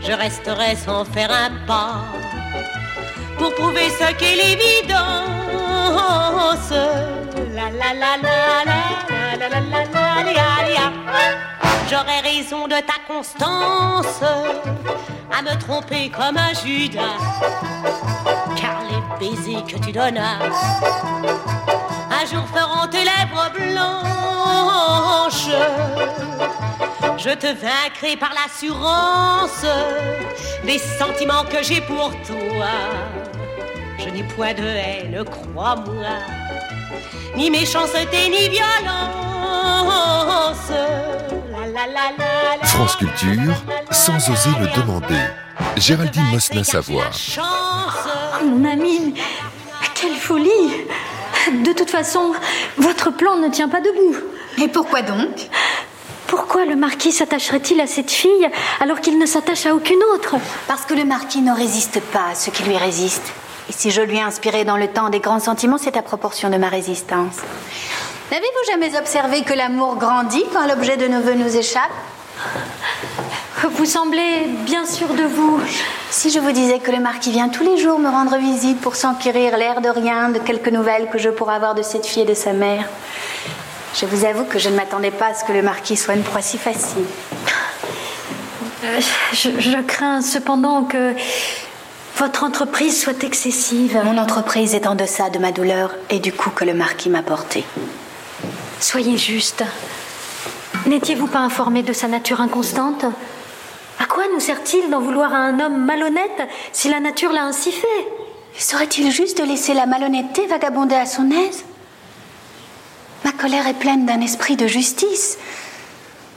[0.00, 2.04] je resterai sans faire un pas
[3.36, 4.90] pour prouver ce qu'est l'évidence
[11.90, 14.22] J'aurais raison de ta constance
[15.30, 17.18] à me tromper comme un Judas,
[18.56, 20.38] car les baisers que tu donnas
[22.10, 23.88] un jour feront tes lèvres blanches.
[27.16, 29.64] Je te vaincrai par l'assurance
[30.64, 32.68] des sentiments que j'ai pour toi.
[33.98, 36.18] Je n'ai point de haine, crois-moi
[37.36, 39.20] ni méchanceté, ni violence.
[42.64, 43.54] France Culture,
[43.90, 45.20] sans oser le demander.
[45.76, 47.10] Géraldine Mosna savoir.
[47.38, 49.14] Oh, mon ami,
[49.94, 50.86] quelle folie
[51.64, 52.32] De toute façon,
[52.76, 54.16] votre plan ne tient pas debout.
[54.62, 55.48] Et pourquoi donc?
[56.26, 58.48] Pourquoi le marquis s'attacherait-il à cette fille
[58.80, 60.36] alors qu'il ne s'attache à aucune autre?
[60.68, 63.32] Parce que le marquis ne résiste pas à ce qui lui résiste.
[63.68, 66.50] Et si je lui ai inspiré dans le temps des grands sentiments, c'est à proportion
[66.50, 67.36] de ma résistance.
[68.30, 71.90] N'avez-vous jamais observé que l'amour grandit quand l'objet de nos voeux nous échappe?
[73.72, 75.60] Vous semblez bien sûr de vous.
[76.10, 78.96] Si je vous disais que le marquis vient tous les jours me rendre visite pour
[78.96, 82.26] s'enquérir l'air de rien de quelques nouvelles que je pourrais avoir de cette fille et
[82.26, 82.84] de sa mère,
[83.94, 86.22] je vous avoue que je ne m'attendais pas à ce que le marquis soit une
[86.22, 87.04] proie si facile.
[88.84, 89.00] Euh,
[89.32, 91.14] je crains cependant que
[92.20, 93.98] votre entreprise soit excessive.
[94.04, 97.22] Mon entreprise est en deçà de ma douleur et du coup que le marquis m'a
[97.22, 97.64] porté.
[98.78, 99.64] Soyez juste.
[100.84, 103.06] N'étiez-vous pas informé de sa nature inconstante?
[103.98, 107.72] À quoi nous sert-il d'en vouloir à un homme malhonnête si la nature l'a ainsi
[107.72, 108.06] fait?
[108.54, 111.64] Serait-il juste de laisser la malhonnêteté vagabonder à son aise?
[113.24, 115.38] Ma colère est pleine d'un esprit de justice.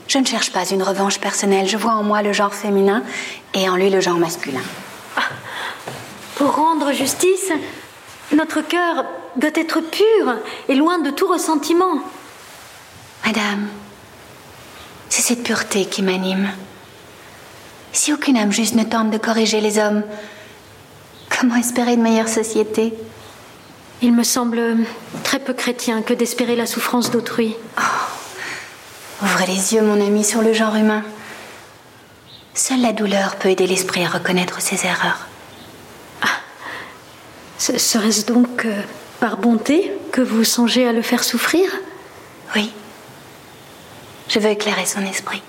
[0.08, 1.68] Je ne cherche pas une revanche personnelle.
[1.68, 3.04] Je vois en moi le genre féminin
[3.54, 4.64] et en lui le genre masculin.
[6.44, 7.54] Pour rendre justice,
[8.36, 9.06] notre cœur
[9.38, 10.36] doit être pur
[10.68, 12.02] et loin de tout ressentiment.
[13.26, 13.70] Madame,
[15.08, 16.50] c'est cette pureté qui m'anime.
[17.94, 20.04] Si aucune âme juste ne tente de corriger les hommes,
[21.30, 22.94] comment espérer de meilleure société?
[24.02, 24.80] Il me semble
[25.24, 27.56] très peu chrétien que d'espérer la souffrance d'autrui.
[27.78, 31.04] Oh, ouvrez les yeux, mon ami, sur le genre humain.
[32.54, 35.30] Seule la douleur peut aider l'esprit à reconnaître ses erreurs.
[37.72, 38.82] Serait-ce donc euh,
[39.22, 41.70] par bonté que vous songez à le faire souffrir?
[42.58, 42.74] Oui.
[44.28, 45.42] Je veux éclairer son esprit.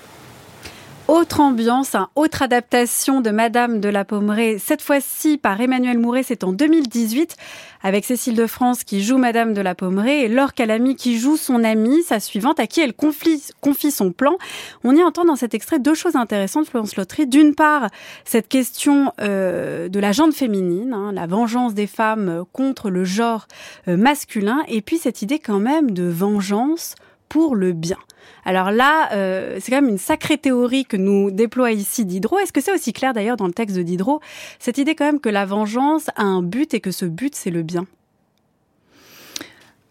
[1.07, 6.23] Autre ambiance, hein, autre adaptation de Madame de la Pommeraye, cette fois-ci par Emmanuel Mouret,
[6.23, 7.35] c'est en 2018,
[7.83, 11.37] avec Cécile de France qui joue Madame de la Pommeraye et Laure Calamy qui joue
[11.37, 14.35] son amie, sa suivante, à qui elle confie, son plan.
[14.83, 17.27] On y entend dans cet extrait deux choses intéressantes, Florence Lottery.
[17.27, 17.89] D'une part,
[18.23, 23.47] cette question euh, de la jante féminine, hein, la vengeance des femmes contre le genre
[23.87, 26.95] euh, masculin, et puis cette idée quand même de vengeance
[27.35, 27.97] pour le bien.
[28.45, 32.39] Alors là, euh, c'est quand même une sacrée théorie que nous déploie ici Diderot.
[32.39, 34.21] Est-ce que c'est aussi clair d'ailleurs dans le texte de Diderot,
[34.57, 37.49] cette idée quand même que la vengeance a un but et que ce but c'est
[37.49, 37.87] le bien?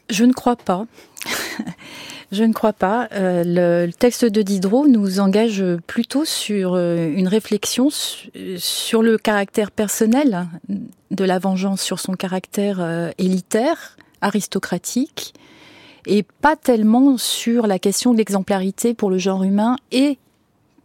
[0.08, 0.86] Je ne crois pas.
[2.32, 3.10] Je ne crois pas.
[3.12, 7.90] Euh, le, texte de Diderot nous engage plutôt sur euh, une réflexion
[8.56, 10.46] sur le caractère personnel
[11.10, 15.34] de la vengeance, sur son caractère élitaire, aristocratique,
[16.06, 20.18] et pas tellement sur la question de l'exemplarité pour le genre humain et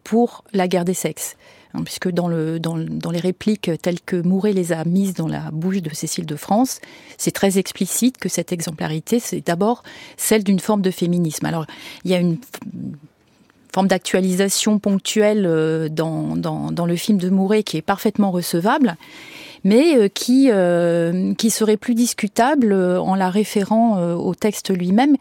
[0.04, 1.36] pour la guerre des sexes.
[1.74, 5.28] Hein, puisque dans, le, dans, dans, les répliques telles que Mouret les a mises dans
[5.28, 6.80] la bouche de Cécile de France,
[7.18, 9.84] c'est très explicite que cette exemplarité, c'est d'abord
[10.18, 11.46] celle d'une forme de féminisme.
[11.46, 11.68] Alors,
[12.06, 12.40] il y a une
[13.72, 18.96] forme d'actualisation ponctuelle euh, dans, dans, dans, le film de Mouret qui est parfaitement recevable,
[19.64, 25.16] mais euh, qui, euh, qui serait plus discutable euh, en la référant au texte lui-même,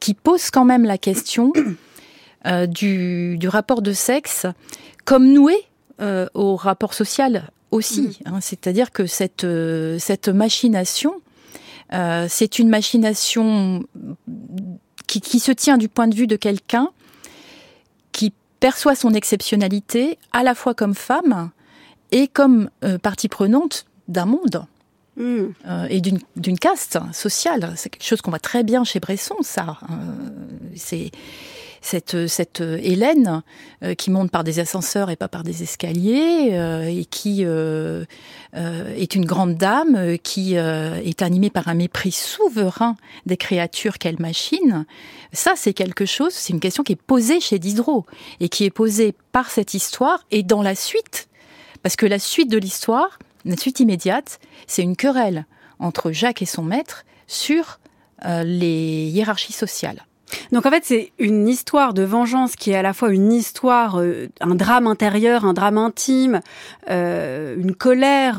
[0.00, 1.52] qui pose quand même la question
[2.68, 4.46] du, du, rapport de sexe
[5.04, 5.56] comme noué
[6.34, 8.02] au rapport social aussi.
[8.02, 8.12] Mm.
[8.26, 9.46] Hein, C'est-à-dire que cette,
[9.98, 11.14] cette machination,
[11.90, 13.84] c'est une machination
[15.06, 16.90] qui, qui se tient du point de vue de quelqu'un
[18.12, 21.50] qui perçoit son exceptionnalité à la fois comme femme
[22.12, 24.66] et comme euh, partie prenante d'un monde.
[25.16, 25.46] Hmm.
[25.66, 27.72] Euh, et d'une caste sociale.
[27.76, 29.78] C'est quelque chose qu'on voit très bien chez Bresson, ça.
[29.88, 29.94] Euh,
[30.74, 31.10] c'est
[31.80, 33.42] cette, cette Hélène
[33.96, 36.50] qui monte par des ascenseurs et pas par des escaliers,
[36.88, 43.98] et qui est une grande dame qui est animée par un mépris souverain des créatures
[43.98, 44.84] qu'elle machine.
[45.32, 48.04] Ça, c'est quelque chose, c'est une question qui est posée chez Diderot,
[48.40, 51.25] et qui est posée par cette histoire, et dans la suite,
[51.86, 55.46] parce que la suite de l'histoire, la suite immédiate, c'est une querelle
[55.78, 57.78] entre Jacques et son maître sur
[58.24, 60.04] euh, les hiérarchies sociales.
[60.50, 64.00] Donc en fait, c'est une histoire de vengeance qui est à la fois une histoire,
[64.00, 66.40] euh, un drame intérieur, un drame intime,
[66.90, 68.38] euh, une colère,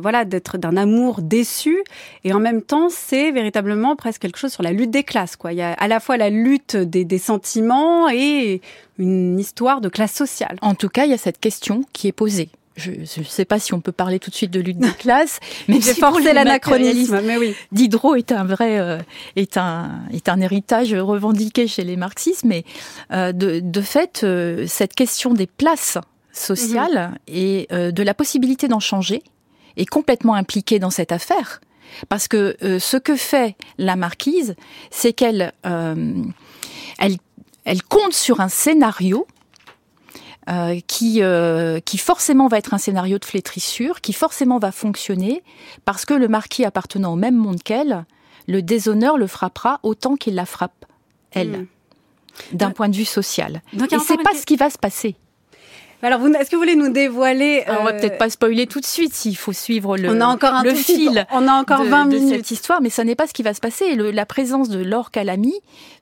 [0.00, 1.84] voilà, d'être d'un amour déçu,
[2.24, 5.36] et en même temps, c'est véritablement presque quelque chose sur la lutte des classes.
[5.36, 8.60] Quoi, il y a à la fois la lutte des, des sentiments et
[8.98, 10.58] une histoire de classe sociale.
[10.62, 13.58] En tout cas, il y a cette question qui est posée je ne sais pas
[13.58, 17.20] si on peut parler tout de suite de lutte des classes, mais c'est forcé l'anachronisme.
[17.22, 17.54] Mais oui.
[17.70, 18.98] Diderot est un vrai euh,
[19.36, 22.64] est un est un héritage revendiqué chez les marxistes, mais
[23.12, 25.98] euh, de, de fait euh, cette question des places
[26.32, 27.34] sociales mhm.
[27.36, 29.22] et de la possibilité d'en changer
[29.76, 31.60] est complètement impliquée dans cette affaire,
[32.08, 34.54] parce que ce que fait la marquise,
[34.90, 37.16] c'est qu'elle elle
[37.64, 39.26] elle compte sur un scénario
[40.50, 45.44] euh, qui, euh, qui forcément va être un scénario de flétrissure, qui forcément va fonctionner,
[45.84, 48.04] parce que le marquis appartenant au même monde qu'elle,
[48.48, 50.84] le déshonneur le frappera autant qu'il la frappe,
[51.30, 51.66] elle, hmm.
[52.54, 53.62] d'un point de vue social.
[53.72, 55.14] Donc, Et c'est pas ce qui va se passer.
[56.02, 58.84] Alors, est-ce que vous voulez nous dévoiler On va euh, peut-être pas spoiler tout de
[58.84, 61.24] suite s'il faut suivre le, on a encore un le fil.
[61.30, 63.54] On a encore 20 minutes de cette histoire, mais ça n'est pas ce qui va
[63.54, 63.84] se passer.
[63.84, 65.54] Et la présence de Laure Calamy,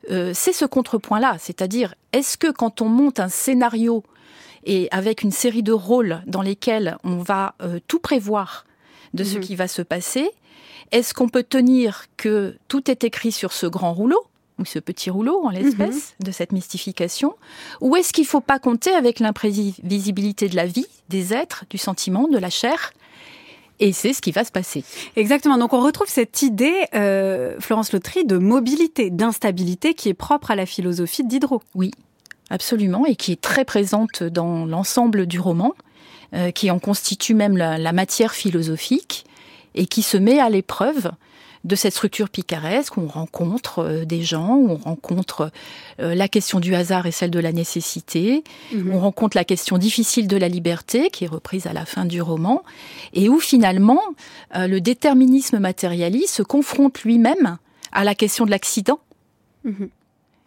[0.08, 1.36] c'est ce contrepoint-là.
[1.38, 4.02] C'est-à-dire, est-ce que quand on monte un scénario
[4.64, 8.64] et avec une série de rôles dans lesquels on va euh, tout prévoir
[9.14, 9.40] de ce mhm.
[9.40, 10.30] qui va se passer.
[10.92, 14.22] Est-ce qu'on peut tenir que tout est écrit sur ce grand rouleau
[14.58, 16.26] ou ce petit rouleau en l'espèce mhm.
[16.26, 17.34] de cette mystification?
[17.80, 21.78] Ou est-ce qu'il ne faut pas compter avec l'imprévisibilité de la vie, des êtres, du
[21.78, 22.92] sentiment, de la chair?
[23.80, 24.84] Et c'est ce qui va se passer.
[25.16, 25.56] Exactement.
[25.56, 30.54] Donc on retrouve cette idée, euh, Florence Lotry, de mobilité, d'instabilité qui est propre à
[30.54, 31.62] la philosophie de Diderot.
[31.74, 31.90] Oui,
[32.50, 35.72] absolument, et qui est très présente dans l'ensemble du roman,
[36.34, 39.24] euh, qui en constitue même la, la, matière philosophique,
[39.74, 41.10] et qui se met à l'épreuve
[41.62, 45.50] de cette structure picaresque où on rencontre euh, des gens, où on rencontre
[46.00, 48.92] euh, la question du hasard et celle de la nécessité, Mhm.
[48.94, 52.22] on rencontre la question difficile de la liberté qui est reprise à la fin du
[52.22, 52.62] roman,
[53.12, 54.00] et où finalement
[54.54, 57.58] le déterminisme matérialiste se confronte lui-même
[57.92, 59.00] à la question de l'accident.
[59.64, 59.90] Mhm.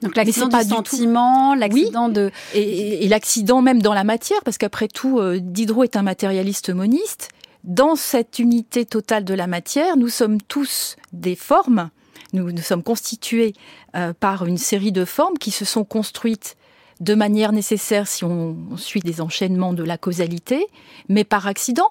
[0.03, 2.31] Donc l'accident du sentiment, l'accident de...
[2.53, 6.03] Et, et- et l'accident même dans la matière, parce qu'après tout, euh, Diderot est un
[6.03, 7.29] matérialiste moniste.
[7.63, 11.89] Dans cette unité totale de la matière, nous sommes tous des formes.
[12.33, 13.53] Nous, nous sommes constitués
[13.95, 16.57] euh, par une série de formes qui se sont construites
[16.99, 20.65] de manière nécessaire si on, on suit des enchaînements de la causalité,
[21.09, 21.89] mais par accident,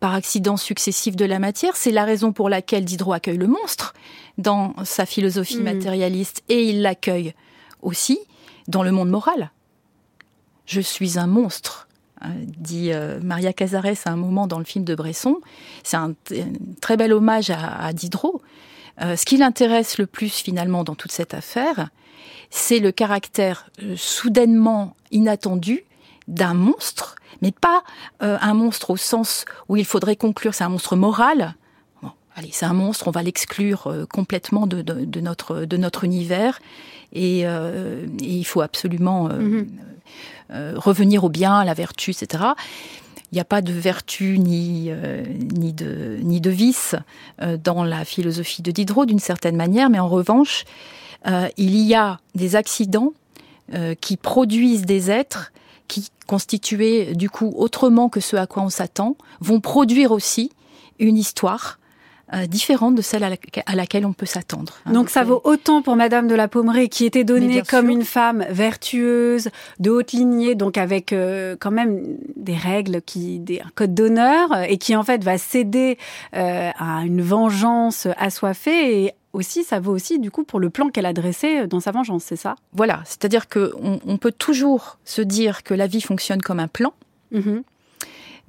[0.00, 1.76] par accident successif de la matière.
[1.76, 3.94] C'est la raison pour laquelle Diderot accueille le monstre
[4.40, 5.64] dans sa philosophie Mhm.
[5.64, 7.34] matérialiste et il l'accueille
[7.82, 8.18] aussi
[8.68, 9.50] dans le monde moral.
[10.66, 11.88] Je suis un monstre,
[12.20, 15.40] hein, dit euh, Maria Cazares à un moment dans le film de Bresson.
[15.82, 16.14] C'est un,
[16.80, 18.40] très bel hommage à, à Diderot.
[19.02, 21.88] Euh, ce qui l'intéresse le plus finalement dans toute cette affaire,
[22.50, 25.84] c'est le caractère euh, soudainement inattendu
[26.28, 27.82] d'un monstre, mais pas
[28.22, 31.54] euh, un monstre au sens où il faudrait conclure c'est un monstre moral.
[32.40, 36.04] Allez, c'est un monstre, on va l'exclure euh, complètement de, de- de notre, de notre
[36.04, 36.58] univers,
[37.12, 39.68] et, euh, et il faut absolument euh, Mhm.
[40.52, 42.44] euh, revenir au bien, à la vertu, etc.
[43.30, 44.90] Il n'y a pas de vertu ni,
[45.52, 46.96] ni, de, ni de vice
[47.62, 50.64] dans la philosophie de Diderot d'une certaine manière, mais en revanche,
[51.56, 53.12] il y a des accidents
[54.00, 55.52] qui produisent des êtres
[55.86, 60.50] qui, constitués du coup autrement que ce à quoi on s'attend, vont produire aussi
[60.98, 61.78] une histoire
[62.34, 64.74] euh, différente de celle à, laquelle- à laquelle on peut s'attendre.
[64.86, 64.92] hein.
[64.92, 67.94] Donc ça vaut autant pour Madame de la Pommeraye qui était donnée comme sûr.
[67.96, 73.60] une femme vertueuse, de haute lignée, donc avec euh, quand même des règles, qui, des,
[73.60, 75.98] un code d'honneur, euh, et qui en fait va céder
[76.36, 79.04] euh, à une vengeance assoiffée.
[79.04, 81.92] Et aussi, ça vaut aussi du coup pour le plan qu'elle a dressé dans sa
[81.92, 82.56] vengeance, c'est ça?
[82.72, 86.92] Voilà, c'est-à-dire que on, peut toujours se dire que la vie fonctionne comme un plan,
[87.32, 87.62] Mhm.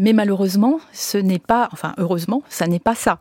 [0.01, 3.19] Mais malheureusement, ce n'est pas, enfin heureusement, ça n'est pas ça.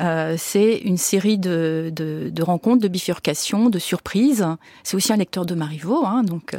[0.00, 4.44] Euh, c'est une série de, rencontres, de bifurcations, de surprises.
[4.82, 6.58] C'est aussi un lecteur de Marivaux, hein, donc euh,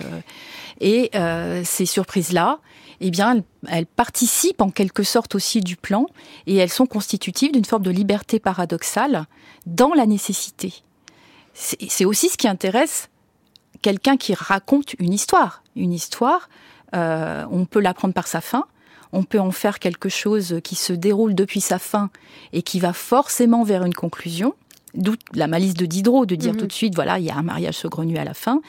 [0.79, 2.59] et euh, ces surprises-là,
[3.01, 6.05] eh bien, elles, participent en quelque sorte aussi du plan
[6.45, 9.25] et elles sont constitutives d'une forme de liberté paradoxale
[9.65, 10.75] dans la nécessité.
[11.53, 13.09] C'est aussi ce qui intéresse
[13.81, 15.61] quelqu'un qui raconte une histoire.
[15.75, 16.47] Une histoire,
[16.93, 18.65] on peut l'apprendre par sa fin,
[19.17, 22.11] on peut en faire quelque chose qui se déroule depuis sa fin
[22.53, 24.53] et qui va forcément vers une conclusion.
[24.93, 26.59] D'où la malice de Diderot de dire Mhm.
[26.59, 28.61] tout de suite, voilà, il y a un mariage saugrenu à la fin.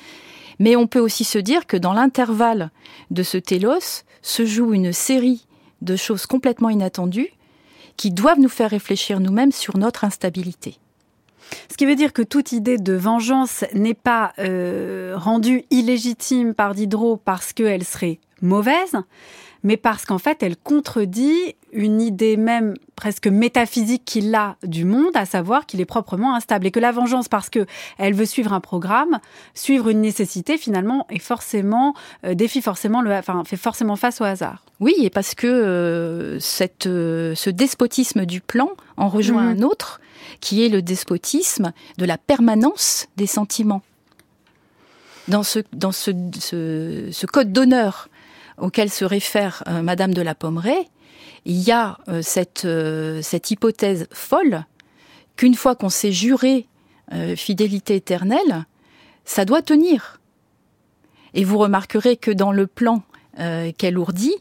[0.59, 2.71] Mais on peut aussi se dire que dans l'intervalle
[3.11, 5.47] de ce télos se joue une série
[5.83, 7.31] de choses complètement inattendues
[7.99, 10.79] qui doivent nous faire réfléchir nous-mêmes sur notre instabilité.
[11.71, 16.75] Ce qui veut dire que toute idée de vengeance n'est pas euh, rendue illégitime par
[16.75, 18.97] Diderot parce qu'elle serait mauvaise,
[19.63, 25.15] mais parce qu'en fait elle contredit une idée même presque métaphysique qu'il a du monde,
[25.15, 27.67] à savoir qu'il est proprement instable et que la vengeance, parce que
[27.99, 29.21] elle veut suivre un programme,
[29.55, 31.95] suivre une nécessité, finalement, est forcément
[32.25, 34.65] euh, défie forcément le, enfin fait forcément face au hasard.
[34.81, 40.01] Oui, et parce que euh, cette, euh, ce despotisme du plan en rejoint un autre,
[40.41, 43.83] qui est le despotisme de la permanence des sentiments.
[45.29, 48.09] Dans ce, dans ce, ce, ce code d'honneur
[48.61, 50.89] auquel se réfère euh, Madame de la Pommeraye,
[51.45, 54.65] il y a euh, cette, euh, cette hypothèse folle
[55.37, 56.67] qu'une fois qu'on s'est juré
[57.37, 58.67] fidélité éternelle,
[59.25, 60.21] ça doit tenir.
[61.33, 63.03] Et vous remarquerez que dans le plan
[63.79, 64.35] qu'elle ourdit,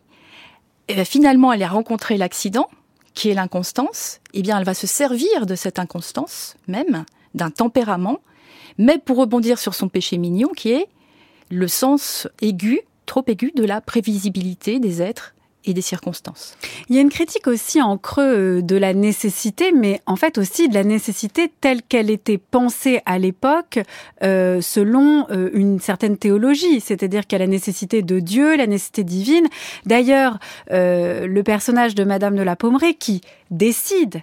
[0.89, 2.67] eh finalement, elle a rencontré l'accident,
[3.13, 4.19] qui est l'inconstance.
[4.33, 7.05] Eh bien, elle va se servir de cette inconstance même,
[7.35, 8.19] d'un tempérament,
[8.77, 10.89] mais pour rebondir sur son péché mignon, qui est
[11.49, 15.33] le sens aigu, trop aigu, de la prévisibilité des êtres
[15.67, 16.57] et des circonstances.
[16.89, 20.37] Il y a une critique aussi en creux euh, de la nécessité, mais en fait
[20.37, 23.79] aussi de la nécessité telle qu'elle était pensée à l'époque
[24.23, 28.67] euh, selon euh, une certaine théologie, c'est-à-dire qu'il y a la nécessité de Dieu, la
[28.67, 29.47] nécessité divine.
[29.85, 30.39] D'ailleurs,
[30.69, 34.21] le personnage de Madame de la Pommeraye qui décide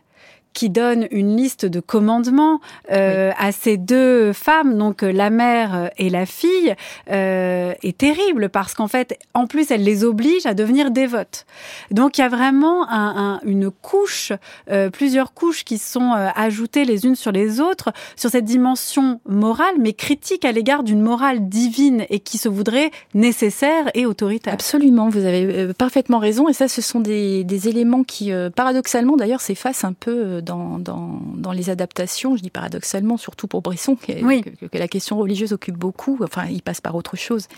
[0.54, 6.08] qui donne une liste de commandements euh, à ces deux femmes, donc la mère et
[6.08, 6.74] la fille,
[7.10, 11.44] euh, est terrible parce qu'en fait, en plus, elle les oblige à devenir dévotes.
[11.90, 14.32] Donc il y a vraiment un, un, une couche,
[14.70, 19.20] euh, plusieurs couches qui sont euh, ajoutées les unes sur les autres sur cette dimension
[19.28, 24.52] morale, mais critique à l'égard d'une morale divine et qui se voudrait nécessaire et autoritaire.
[24.54, 26.48] Absolument, vous avez euh, parfaitement raison.
[26.48, 30.40] Et ça, ce sont des, des éléments qui, euh, paradoxalement, d'ailleurs, s'effacent un peu euh,
[30.44, 32.36] dans, dans, dans, les adaptations.
[32.36, 34.42] Je dis paradoxalement, surtout pour Bresson, que, oui.
[34.42, 36.18] que, que la question religieuse occupe beaucoup.
[36.22, 37.48] Enfin, il passe par autre chose.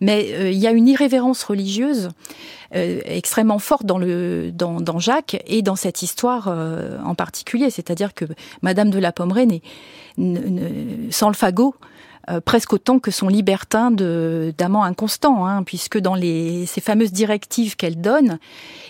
[0.00, 2.08] Mais euh, il y a une irrévérence religieuse
[2.74, 7.70] euh, extrêmement forte dans, le, dans, dans Jacques et dans cette histoire euh, en particulier.
[7.70, 8.24] C'est-à-dire que
[8.62, 9.60] Madame de la Pommeraye
[11.10, 11.74] sans le fagot,
[12.28, 17.76] euh, presque autant que son libertin d'amant inconstant, hein, puisque dans les, ces fameuses directives
[17.76, 18.38] qu'elle donne,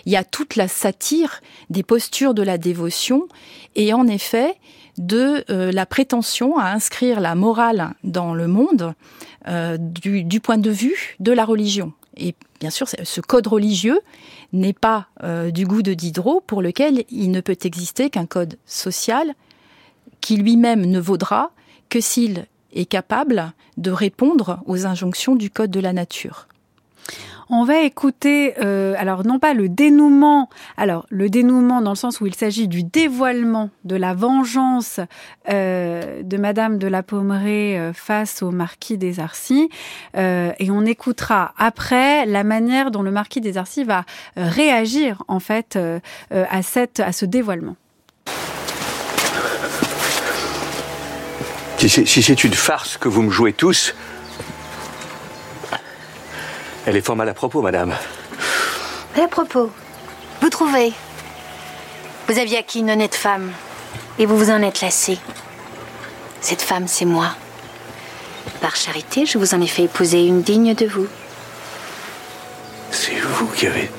[0.05, 3.27] il y a toute la satire des postures de la dévotion
[3.75, 4.55] et en effet
[4.97, 8.93] de euh, la prétention à inscrire la morale dans le monde
[9.47, 11.93] euh, du, du, point de vue de la religion.
[12.17, 13.99] Et bien sûr, ce code religieux
[14.53, 18.57] n'est pas euh, du goût de Diderot, pour lequel il ne peut exister qu'un code
[18.65, 19.33] social
[20.19, 21.51] qui lui-même ne vaudra
[21.89, 26.47] que s'il est capable de répondre aux injonctions du code de la nature.
[27.53, 30.47] On va écouter, euh, alors non pas le dénouement,
[30.77, 35.01] alors le dénouement dans le sens où il s'agit du dévoilement de la vengeance
[35.49, 39.69] euh, de Madame de la Pommeraye euh, face au marquis des Arcis,
[40.15, 44.05] euh, et on écoutera après la manière dont le marquis des Arcis va
[44.37, 45.77] euh, réagir en fait
[46.31, 47.75] à cette à ce dévoilement.
[51.87, 53.95] Si c'est une farce que vous me jouez tous,
[56.85, 57.95] elle est fort mal à propos, madame.
[59.19, 59.71] À propos,
[60.41, 60.93] vous trouvez
[62.27, 63.51] Vous aviez acquis une honnête femme,
[64.19, 65.17] et vous vous en êtes lassé.
[66.39, 67.29] Cette femme, c'est moi.
[68.61, 71.07] Par charité, je vous en ai fait épouser une digne de vous.
[72.91, 73.89] C'est vous qui avez...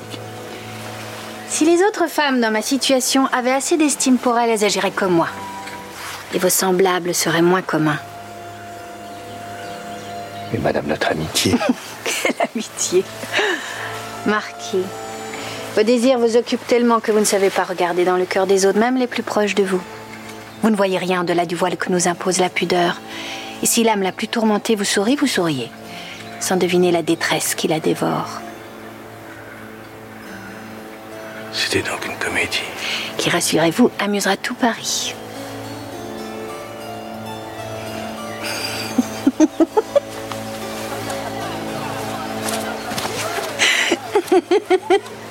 [1.49, 5.14] Si les autres femmes dans ma situation avaient assez d'estime pour elle, elles agiraient comme
[5.14, 5.28] moi.
[6.35, 7.99] Et vos semblables seraient moins communs.
[10.53, 11.55] Mais madame, notre amitié...
[12.05, 13.05] Quelle amitié
[14.26, 14.85] Marquis,
[15.74, 18.66] vos désirs vous occupent tellement que vous ne savez pas regarder dans le cœur des
[18.66, 19.83] autres, même les plus proches de vous.
[20.62, 23.01] Vous ne voyez rien de-delà du voile que nous impose la pudeur.
[23.62, 25.70] Et si l'âme la plus tourmentée vous sourit, vous souriez,
[26.41, 28.41] sans deviner la détresse qui la dévore.
[31.53, 32.62] C'était donc une comédie.
[33.16, 35.14] Qui, rassurez-vous, amusera tout Paris.
[44.73, 45.22] ハハハ。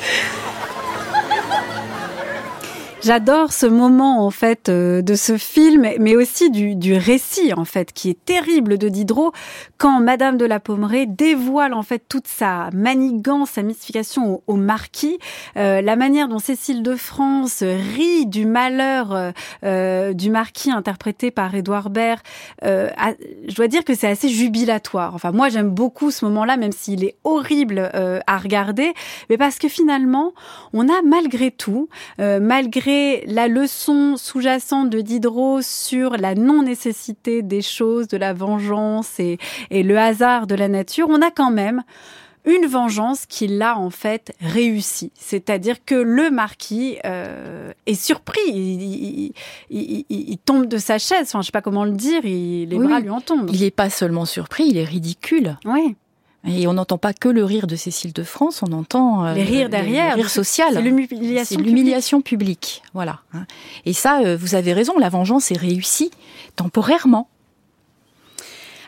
[3.03, 7.65] J'adore ce moment en fait euh, de ce film, mais aussi du, du, récit en
[7.65, 9.31] fait qui est terrible de Diderot
[9.79, 14.55] quand Madame de la Pommeraye dévoile en fait toute sa manigance, sa mystification au, au
[14.55, 15.17] marquis,
[15.57, 19.31] euh, la manière dont Cécile de France rit du malheur euh,
[19.63, 22.19] euh du marquis interprété par Édouard Baird.
[22.63, 22.89] Euh,
[23.47, 25.15] je dois dire que c'est assez jubilatoire.
[25.15, 28.93] Enfin moi j'aime beaucoup ce moment-là, même s'il est horrible euh, à regarder,
[29.31, 30.33] mais parce que finalement
[30.73, 31.89] on a malgré tout,
[32.19, 32.90] malgré
[33.27, 39.37] la leçon sous-jacente de Diderot sur la non-nécessité des choses, de la vengeance et,
[39.69, 41.83] et, le hasard de la nature, on a quand même
[42.45, 45.11] une vengeance qui l'a en fait réussi.
[45.15, 49.33] C'est-à-dire que le marquis euh, est surpris, il, il,
[49.69, 52.87] il, il, tombe de sa chaise, enfin je sais pas comment le dire, les oui,
[52.87, 53.49] bras lui en tombent.
[53.53, 55.57] Il n'est pas seulement surpris, il est ridicule.
[55.65, 55.95] Oui.
[56.47, 59.43] Et on n'entend pas que le rire de Cécile de France, on entend euh, les
[59.43, 60.73] rires derrière, le rire social.
[60.73, 62.81] C'est l'humiliation, l'humiliation publique.
[62.93, 63.19] Voilà.
[63.85, 66.09] Et ça, euh, vous avez raison, la vengeance est réussie
[66.55, 67.27] temporairement.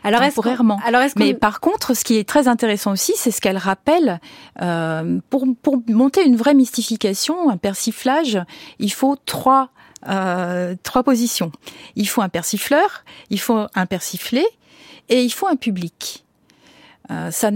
[0.03, 0.79] Alors temporairement.
[0.83, 4.19] alors est Mais par contre, ce qui est très intéressant aussi, c'est ce qu'elle rappelle
[4.61, 8.39] euh, pour pour monter une vraie mystification, un persiflage.
[8.79, 9.69] Il faut trois
[10.07, 11.51] euh, trois positions.
[11.95, 14.45] Il faut un persifleur, il faut un persiflé
[15.09, 16.22] et il faut un public.
[17.13, 17.51] Euh, ça,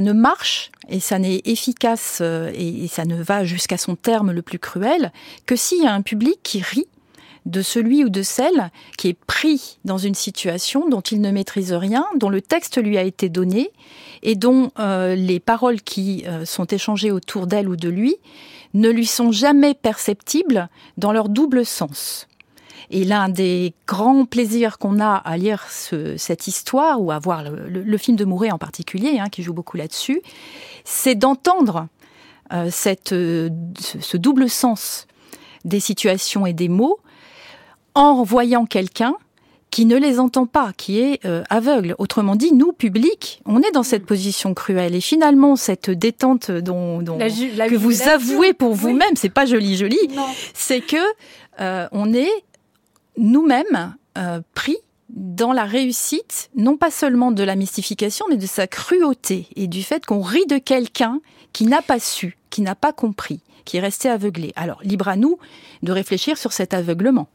[0.00, 4.42] ne marche et ça n'est efficace euh, et, ça ne va jusqu'à son terme le
[4.42, 5.12] plus cruel
[5.46, 6.88] que s'il y a un public qui rit
[7.46, 11.72] de celui ou de celle qui est pris dans une situation dont il ne maîtrise
[11.72, 13.70] rien, dont le texte lui a été donné
[14.22, 18.16] et dont euh, les paroles qui sont échangées autour d'elle ou de lui
[18.74, 20.68] ne lui sont jamais perceptibles
[20.98, 22.28] dans leur double sens.
[22.90, 27.44] Et l'un des grands plaisirs qu'on a à lire ce, cette histoire, ou à voir
[27.44, 30.22] le, le, le film de Mouret en particulier, hein, qui joue beaucoup là-dessus,
[30.84, 31.86] c'est d'entendre
[32.52, 35.06] euh, cette, euh, ce, double sens
[35.64, 36.98] des situations et des mots
[37.94, 39.14] en voyant quelqu'un
[39.70, 41.94] qui ne les entend pas, qui est euh, aveugle.
[41.98, 44.96] Autrement dit, nous, public, on est dans cette position cruelle.
[44.96, 49.98] Et finalement, cette détente dont, dont que vous avouez pour vous-même, c'est pas joli, joli,
[50.54, 50.96] c'est que
[51.60, 52.30] euh, on est
[53.20, 54.76] nous-mêmes euh, pris
[55.10, 59.82] dans la réussite, non pas seulement de la mystification, mais de sa cruauté et du
[59.82, 61.20] fait qu'on rit de quelqu'un
[61.52, 64.52] qui n'a pas su, qui n'a pas compris, qui est resté aveuglé.
[64.56, 65.38] Alors, libre à nous
[65.82, 67.28] de réfléchir sur cet aveuglement.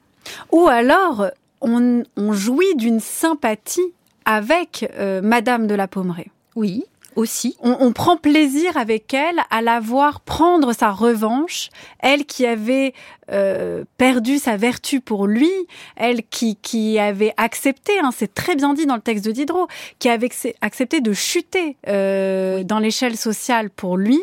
[0.51, 1.27] Ou alors,
[1.61, 3.93] on, jouit d'une sympathie
[4.25, 6.31] avec euh, Madame de la Pommeraye.
[6.55, 7.55] Oui, aussi.
[7.61, 12.93] On, prend plaisir avec elle à la voir prendre sa revanche, elle qui avait
[13.31, 15.51] euh, perdu sa vertu pour lui,
[15.95, 19.67] elle qui, qui avait accepté, hein, c'est très bien dit dans le texte de Diderot,
[19.99, 20.29] qui avait
[20.61, 24.21] accepté de chuter euh, dans l'échelle sociale pour lui.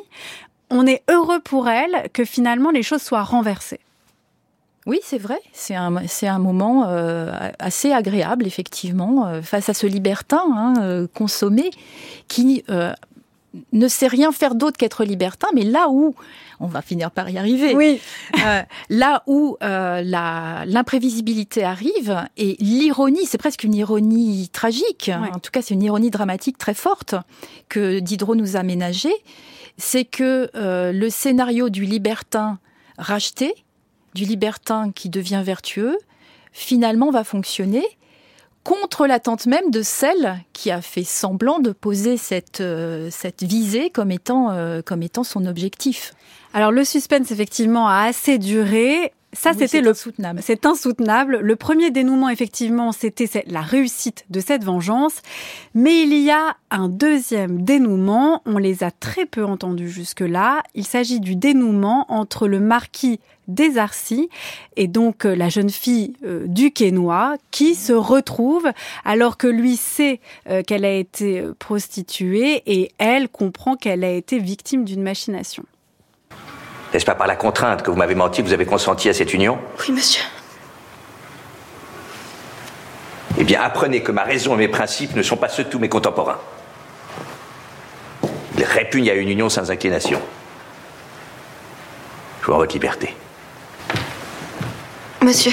[0.71, 3.81] On est heureux pour elle que finalement les choses soient renversées.
[4.87, 5.39] Oui, c'est vrai.
[5.53, 11.71] C'est un, moment euh, assez agréable, effectivement, euh, face à ce libertin hein, euh, consommé
[12.27, 12.65] qui
[13.73, 16.15] ne sait rien faire d'autre qu'être libertin, mais là où
[16.59, 17.75] on va finir par y arriver.
[17.77, 18.01] Oui.
[18.89, 25.11] là où la, l'imprévisibilité arrive et l'ironie, c'est presque une ironie tragique.
[25.35, 27.15] En tout cas, c'est une ironie dramatique très forte
[27.69, 29.15] que Diderot nous a ménagée.
[29.77, 32.59] C'est que le scénario du libertin
[32.97, 33.62] racheté
[34.15, 35.99] du libertin qui devient vertueux,
[36.53, 37.85] finalement va fonctionner
[38.65, 43.11] contre l'attente même de celle qui a fait semblant de poser cette, euh,
[43.41, 46.15] visée comme étant, euh, comme étant son objectif.
[46.55, 49.13] Alors le suspense effectivement a assez duré.
[49.35, 50.41] Ça, c'était le insoutenable.
[50.43, 51.39] C'est insoutenable.
[51.39, 55.23] Le premier dénouement, effectivement, c'était la réussite de cette vengeance.
[55.75, 58.43] Mais il y a un deuxième dénouement.
[58.45, 60.63] On les a très peu entendus jusque-là.
[60.75, 64.29] Il s'agit du dénouement entre le marquis des Arcis
[64.77, 68.71] et donc euh, la jeune fille euh, du Quénois qui se retrouve
[69.05, 74.39] alors que lui sait euh, qu'elle a été prostituée et elle comprend qu'elle a été
[74.39, 75.65] victime d'une machination.
[76.93, 79.33] N'est-ce pas par la contrainte que vous m'avez menti que vous avez consenti à cette
[79.33, 80.23] union Oui, monsieur.
[83.39, 85.79] Eh bien, apprenez que ma raison et mes principes ne sont pas ceux de tous
[85.79, 86.39] mes contemporains.
[88.59, 90.21] Ils répugnent à une union sans inclination.
[92.43, 93.17] Je vous en votre liberté.
[95.23, 95.53] Monsieur,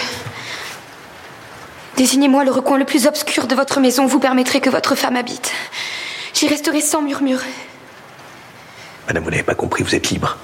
[1.95, 4.07] désignez-moi le recoin le plus obscur de votre maison.
[4.07, 5.51] Vous permettrez que votre femme habite.
[6.33, 7.41] J'y resterai sans murmure.
[9.07, 10.37] Madame, vous n'avez pas compris, vous êtes libre.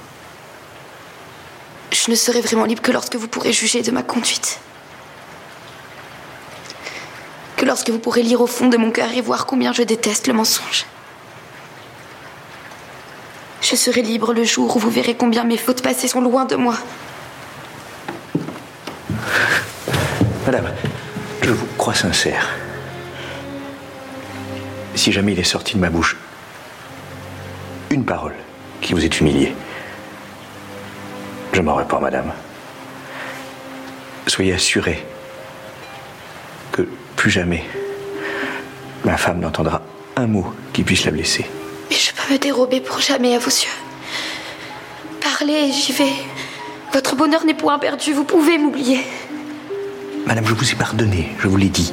[2.04, 4.60] Je ne serai vraiment libre que lorsque vous pourrez juger de ma conduite.
[7.56, 10.26] Que lorsque vous pourrez lire au fond de mon cœur et voir combien je déteste
[10.26, 10.84] le mensonge.
[13.62, 16.56] Je serai libre le jour où vous verrez combien mes fautes passées sont loin de
[16.56, 16.76] moi.
[20.44, 20.72] Madame,
[21.42, 22.46] je vous crois sincère.
[24.94, 26.16] Si jamais il est sorti de ma bouche
[27.90, 28.34] une parole
[28.82, 29.54] qui vous est humiliée,
[31.56, 32.32] je m'en réponds, madame.
[34.26, 35.02] Soyez assurée
[36.70, 36.82] que
[37.16, 37.64] plus jamais
[39.06, 39.80] ma femme n'entendra
[40.16, 41.46] un mot qui puisse la blesser.
[41.88, 43.78] Mais je peux me dérober pour jamais à vos yeux.
[45.22, 46.12] Parlez, j'y vais.
[46.92, 49.00] Votre bonheur n'est point perdu, vous pouvez m'oublier.
[50.26, 51.90] Madame, je vous ai pardonné, je vous l'ai dit.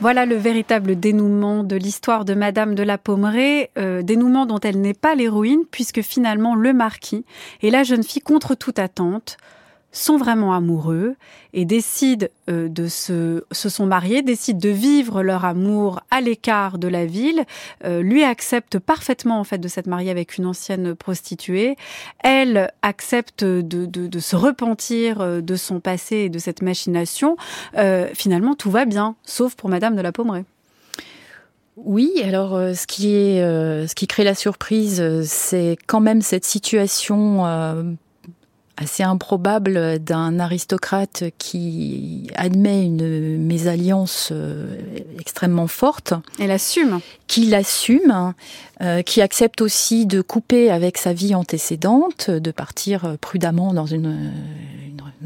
[0.00, 4.80] Voilà le véritable dénouement de l'histoire de Madame de la Pommeraye, euh, dénouement dont elle
[4.80, 7.24] n'est pas l'héroïne, puisque finalement le marquis
[7.62, 9.38] et la jeune fille, contre toute attente,
[9.98, 11.16] sont vraiment amoureux
[11.52, 16.78] et décident euh, de se, se sont mariés, décident de vivre leur amour à l'écart
[16.78, 17.44] de la ville.
[17.84, 21.76] Euh, lui accepte parfaitement en fait de s'être marié avec une ancienne prostituée.
[22.22, 27.36] Elle accepte de, de, de se repentir euh, de son passé et de cette machination.
[28.14, 30.44] finalement, tout va bien, sauf pour Madame de la Pommeraye.
[31.76, 37.44] Oui, alors ce qui est, ce qui crée la surprise, c'est quand même cette situation
[38.78, 44.76] assez improbable d'un aristocrate qui admet une mésalliance euh,
[45.18, 46.14] extrêmement forte.
[46.38, 47.00] Et l'assume.
[47.26, 48.34] Qui l'assume,
[48.80, 54.32] euh, qui accepte aussi de couper avec sa vie antécédente, de partir prudemment dans une,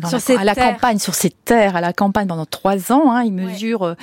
[0.09, 3.13] sur à la campagne, sur ses terres, à la campagne pendant trois ans.
[3.13, 3.95] Hein, il mesure euh,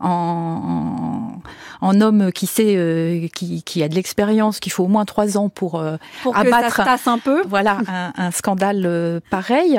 [0.00, 1.40] en,
[1.84, 5.36] en homme qui sait, euh, qui, qui, a de l'expérience, qu'il faut au moins trois
[5.36, 7.42] ans pour, euh, pour abattre, que ça se un peu.
[7.46, 9.78] Voilà, un, un scandale euh, pareil.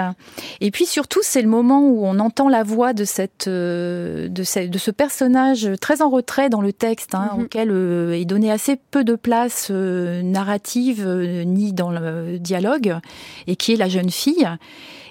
[0.62, 4.68] Et puis surtout, c'est le moment où on entend la voix de cette, de, ce,
[4.68, 7.44] de ce personnage très en retrait dans le texte, hein, mm-hmm.
[7.44, 7.72] auquel
[8.14, 11.08] est donné assez peu de place narrative
[11.46, 12.98] ni dans le dialogue,
[13.48, 14.48] et qui est la jeune fille.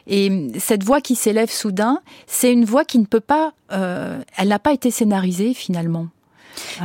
[0.07, 4.49] Et cette voix qui s'élève soudain, c'est une voix qui ne peut pas, euh, elle
[4.49, 6.09] n'a pas été scénarisée finalement.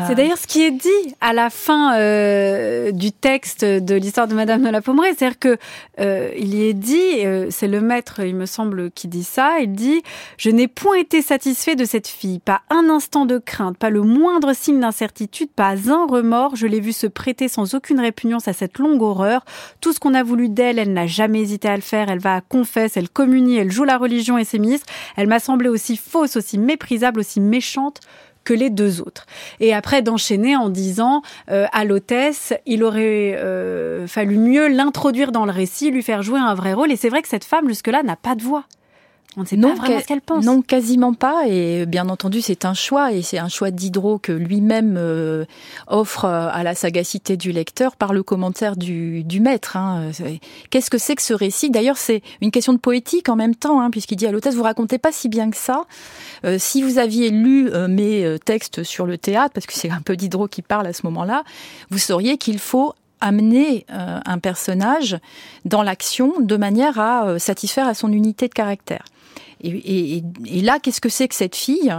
[0.08, 4.34] C'est d'ailleurs ce qui est dit à la fin euh, du texte de l'histoire de
[4.34, 5.58] Madame de la Pommeraye, c'est-à-dire que
[6.00, 9.60] euh, il y est dit, euh, c'est le maître, il me semble, qui dit ça.
[9.60, 10.02] Il dit
[10.38, 14.02] je n'ai point été satisfait de cette fille, pas un instant de crainte, pas le
[14.02, 16.56] moindre signe d'incertitude, pas un remords.
[16.56, 19.46] Je l'ai vue se prêter sans aucune répugnance à cette longue horreur.
[19.82, 22.10] Tout ce qu'on a voulu d'elle, elle n'a jamais hésité à le faire.
[22.10, 24.88] Elle va à confesse, elle communie, elle joue la religion et ses ministres.
[25.16, 28.00] Elle m'a semblé aussi fausse, aussi méprisable, aussi méchante
[28.50, 29.28] que les deux autres.
[29.60, 31.22] Et après d'enchaîner en disant
[31.52, 36.40] euh, à l'hôtesse, il aurait euh, fallu mieux l'introduire dans le récit, lui faire jouer
[36.40, 36.92] un vrai rôle.
[36.92, 38.64] Et c'est vrai que cette femme jusque-là n'a pas de voix.
[39.38, 40.44] On ne sait non, pas vraiment ce qu'elle pense.
[40.44, 41.48] Non, quasiment pas.
[41.48, 43.14] Et bien entendu, c'est un choix.
[43.14, 45.46] Et c'est un choix d'Hydro que lui-même euh,
[45.88, 49.78] offre à la sagacité du lecteur par le commentaire du, du maître.
[49.78, 50.10] Hein.
[50.72, 51.70] Qu'est-ce que c'est que ce récit?
[51.70, 54.64] D'ailleurs, c'est une question de poétique en même temps, hein, puisqu'il dit à l'hôtesse, vous
[54.64, 55.86] racontez pas si bien que ça.
[56.46, 59.90] Euh, si vous aviez lu euh, mes euh, textes sur le théâtre, parce que c'est
[59.90, 61.44] un peu Diderot qui parle à ce moment-là,
[61.90, 65.18] vous sauriez qu'il faut amener un personnage
[65.66, 69.04] dans l'action de manière à satisfaire à son unité de caractère.
[69.62, 70.24] Et,
[70.62, 71.94] là, qu'est-ce que c'est que cette fille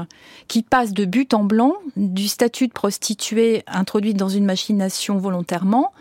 [0.48, 5.92] qui passe de but en blanc du statut de prostituée introduite dans une machination volontairement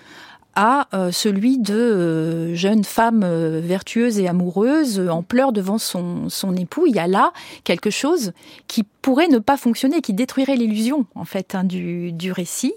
[0.55, 6.29] à euh, celui de euh, jeune femme euh, vertueuse et amoureuse en pleurs devant son,
[6.29, 6.85] son époux?
[6.87, 7.33] Il y a là
[7.63, 8.33] quelque chose
[8.67, 12.73] qui pourrait ne pas fonctionner, qui détruirait l'illusion en fait hein, du, du récit.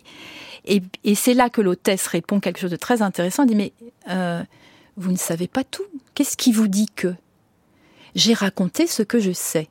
[0.64, 3.44] Et, et c'est là que l'hôtesse répond quelque chose de très intéressant.
[3.44, 3.72] Elle dit mais
[4.96, 5.82] vous ne savez pas tout.
[6.14, 7.14] Qu'est-ce qui vous dit que
[8.14, 9.68] j'ai raconté ce que je sais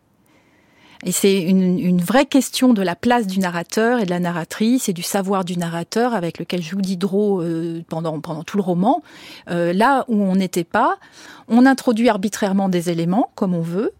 [1.03, 4.87] et c'est une, une, vraie question de la place du narrateur et de la narratrice
[4.87, 9.01] et du savoir du narrateur avec lequel joue Diderot euh, pendant, pendant tout le roman.
[9.49, 10.97] Euh, là où on n'était pas,
[11.47, 13.93] on introduit arbitrairement des éléments comme on veut,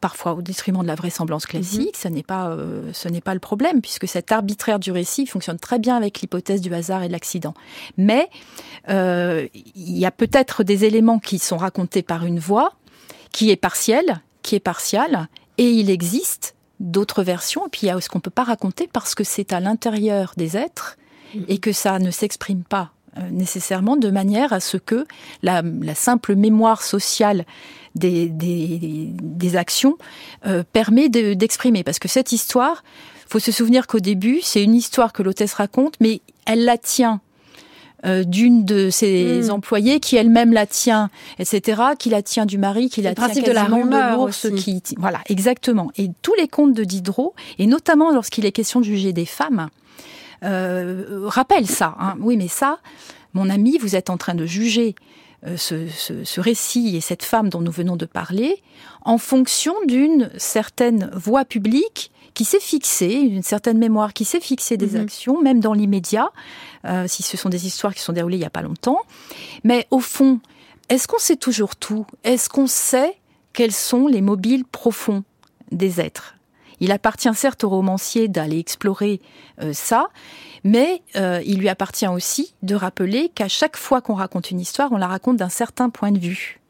[0.00, 1.96] parfois au détriment de la vraisemblance classique.
[1.96, 5.58] Ce n'est pas, euh, ce n'est pas le problème puisque cet arbitraire du récit fonctionne
[5.58, 7.54] très bien avec l'hypothèse du hasard et de l'accident.
[7.96, 8.28] Mais
[8.88, 12.72] euh, il y a peut-être des éléments qui sont racontés par une voix
[13.32, 15.28] qui est partielle, qui est partiale
[15.58, 18.44] et il existe d'autres versions, et puis il y a ce qu'on ne peut pas
[18.44, 20.96] raconter parce que c'est à l'intérieur des êtres
[21.48, 25.04] et que ça ne s'exprime pas euh, nécessairement de manière à ce que
[25.42, 25.62] la,
[25.94, 27.44] simple mémoire sociale
[27.94, 29.98] des, des, actions
[30.46, 31.82] euh, permet d'exprimer.
[31.82, 32.84] parce que cette histoire,
[33.28, 37.20] faut se souvenir qu'au début, c'est une histoire que l'hôtesse raconte, mais elle la tient
[38.06, 39.50] euh, d'une de ses hmm.
[39.50, 43.52] employées qui elle-même la tient, etc., qui la tient du mari, qui la tient de
[43.52, 45.90] la rumeur de qui voilà exactement.
[45.98, 49.68] Et tous les contes de Diderot, et notamment lorsqu'il est question de juger des femmes,
[50.44, 51.94] euh, rappellent ça.
[52.00, 52.16] Hein.
[52.20, 52.78] Oui, mais ça,
[53.34, 54.94] mon ami, vous êtes en train de juger
[55.46, 58.62] euh, ce, ce, ce, récit et cette femme dont nous venons de parler
[59.02, 64.76] en fonction d'une certaine voix publique qui s'est fixée, une certaine mémoire qui s'est fixée
[64.76, 65.02] des mhm.
[65.02, 66.30] actions, même dans l'immédiat,
[66.84, 69.00] euh, si ce sont des histoires qui sont déroulées il n'y a pas longtemps.
[69.64, 70.40] Mais au fond,
[70.88, 72.06] est-ce qu'on sait toujours tout?
[72.24, 73.16] Est-ce qu'on sait
[73.52, 75.24] quels sont les mobiles profonds
[75.70, 76.36] des êtres?
[76.80, 79.20] Il appartient certes au romancier d'aller explorer
[79.62, 80.08] euh, ça,
[80.64, 84.90] mais euh, il lui appartient aussi de rappeler qu'à chaque fois qu'on raconte une histoire,
[84.92, 86.60] on la raconte d'un certain point de vue.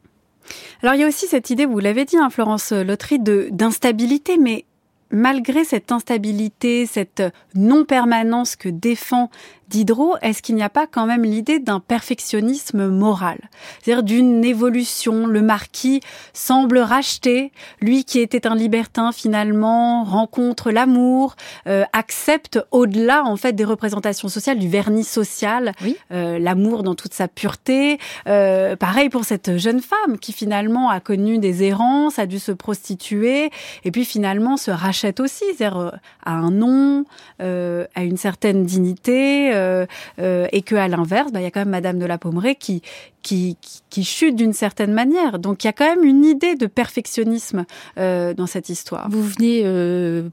[0.82, 4.64] Alors il y a aussi cette idée, vous l'avez dit, hein, Florence Lottery, d'instabilité, mais
[5.10, 7.22] malgré cette instabilité, cette
[7.54, 9.30] non-permanence que défend
[9.70, 13.38] Diderot, est-ce qu'il n'y a pas quand même l'idée d'un perfectionnisme moral?
[13.80, 15.26] C'est-à-dire d'une évolution.
[15.26, 16.00] Le marquis
[16.32, 17.52] semble racheter.
[17.80, 21.36] Lui qui était un libertin finalement rencontre l'amour,
[21.68, 25.72] euh, accepte au-delà en fait des représentations sociales, du vernis social,
[26.10, 27.98] euh, l'amour dans toute sa pureté.
[28.26, 32.50] Euh, pareil pour cette jeune femme qui finalement a connu des errances, a dû se
[32.50, 33.50] prostituer
[33.84, 35.92] et puis finalement se rachète aussi, c'est-à-dire
[36.24, 37.04] à un nom,
[37.38, 39.86] à une certaine dignité euh,
[40.18, 42.56] euh, et que à l'inverse, bah, il y a quand même Madame de la Pommeraye
[42.56, 42.82] qui
[43.22, 43.58] qui,
[43.90, 45.38] qui chute d'une certaine manière.
[45.38, 47.66] Donc il y a quand même une idée de perfectionnisme
[47.98, 49.08] euh, dans cette histoire.
[49.10, 49.62] Vous venez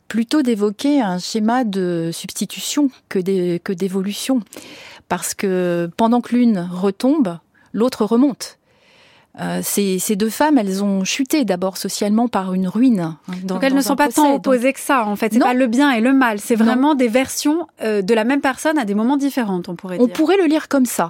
[0.07, 3.19] plutôt d'évoquer un schéma de substitution que
[3.73, 4.41] d'évolution,
[5.09, 7.37] parce que pendant que l'une retombe,
[7.73, 8.57] l'autre remonte.
[9.39, 12.99] Euh, ces, ces, deux femmes, elles ont chuté d'abord socialement par une ruine.
[13.01, 15.31] Hein, dans, donc elles ne sont pas tant opposées que ça, en fait.
[15.31, 16.39] C'est pas le bien et le mal.
[16.39, 19.97] C'est vraiment des versions euh, de la même personne à des moments différents, on pourrait
[19.99, 20.13] on dire.
[20.13, 21.09] On pourrait le lire comme ça.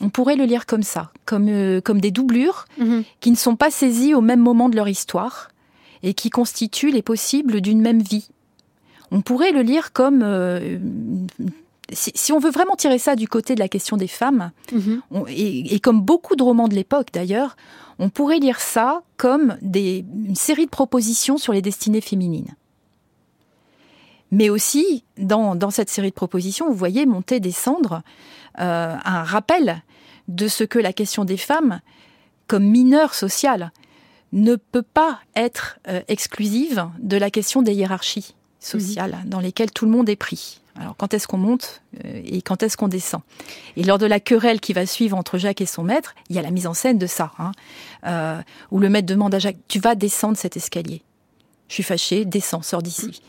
[0.00, 3.04] On pourrait le lire comme ça, comme, euh, comme des doublures mm-hmm.
[3.20, 5.50] qui ne sont pas saisies au même moment de leur histoire
[6.02, 8.28] et qui constituent les possibles d'une même vie.
[9.10, 10.22] On pourrait le lire comme
[11.92, 15.02] si, on veut vraiment tirer ça du côté de la question des femmes, mhm.
[15.28, 17.56] et, comme beaucoup de romans de l'époque d'ailleurs,
[17.98, 22.54] on pourrait lire ça comme des, une série de propositions sur les destinées féminines.
[24.30, 28.02] Mais aussi, dans, cette série de propositions, vous voyez monter, descendre
[28.60, 29.82] euh, un rappel
[30.28, 31.80] de ce que la question des femmes,
[32.46, 33.72] comme mineure sociale,
[34.32, 39.30] ne peut pas être euh, exclusive de la question des hiérarchies sociales mhm.
[39.30, 40.60] dans lesquelles tout le monde est pris.
[40.78, 43.22] Alors quand est-ce qu'on monte euh, et quand est-ce qu'on descend?
[43.76, 46.38] Et lors de la querelle qui va suivre entre Jacques et son maître, il y
[46.38, 47.52] a la mise en scène de ça, hein,
[48.06, 51.02] euh, où le maître demande à Jacques "Tu vas descendre cet escalier
[51.68, 53.22] Je suis fâché, descends, sors d'ici."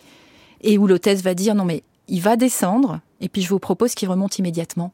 [0.61, 3.95] Et où l'hôtesse va dire "Non mais il va descendre et puis je vous propose
[3.95, 4.91] qu'il remonte immédiatement."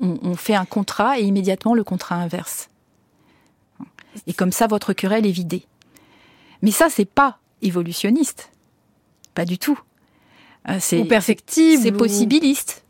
[0.00, 2.68] On, fait un contrat et immédiatement le contrat inverse.
[4.26, 5.64] Et comme ça, votre querelle est vidée.
[6.60, 8.50] Mais ça, c'est pas évolutionniste.
[9.34, 9.78] Pas du tout.
[10.68, 11.82] Euh, c'est perfectible.
[11.82, 12.84] C'est possibiliste,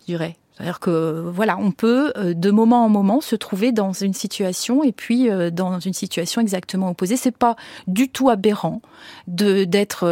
[0.00, 0.36] je dirais.
[0.54, 4.84] C'est-à-dire que voilà, on peut euh, de moment en moment se trouver dans une situation
[4.84, 7.16] et puis euh, dans une situation exactement opposée.
[7.16, 7.56] C'est pas
[7.86, 8.82] du tout aberrant
[9.26, 10.06] de d'être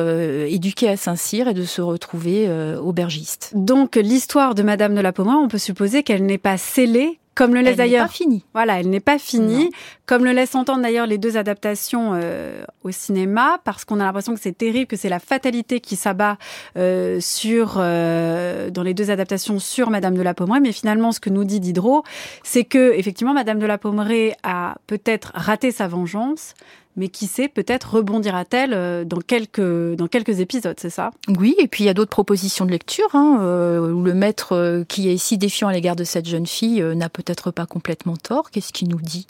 [0.48, 3.52] éduqué à Saint-Cyr et de se retrouver aubergiste.
[3.54, 7.55] Donc l'histoire de Madame de la Pommeraye, on peut supposer qu'elle n'est pas scellée comme
[7.55, 8.07] le laisse d'ailleurs.
[8.07, 8.45] pas finie.
[8.53, 9.70] Voilà, elle n'est pas finie.
[10.05, 14.34] Comme le laissent entendre d'ailleurs les deux adaptations euh, au cinéma, parce qu'on a l'impression
[14.34, 16.36] que c'est terrible, que c'est la fatalité qui s'abat
[16.76, 20.61] euh, sur euh, dans les deux adaptations sur Madame de la Pommeraye.
[20.61, 22.03] Mais finalement, ce que nous dit Diderot,
[22.43, 26.53] c'est que effectivement, Madame de la Pommeraye a peut-être raté sa vengeance,
[26.97, 31.11] mais qui sait, peut-être rebondira-t-elle euh, dans quelques, dans quelques épisodes, c'est ça?
[31.38, 34.55] Oui, et puis il y a d'autres propositions de lecture, hein, euh, où le maître
[34.55, 38.16] euh, qui est si défiant à l'égard de cette jeune fille n'a peut-être pas complètement
[38.16, 38.51] tort.
[38.51, 39.26] Qu'est-ce qui nous dit?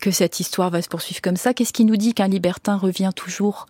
[0.00, 1.54] Que cette histoire va se poursuivre comme ça?
[1.54, 3.66] Qu'est-ce qui nous dit qu'un libertin revient toujours?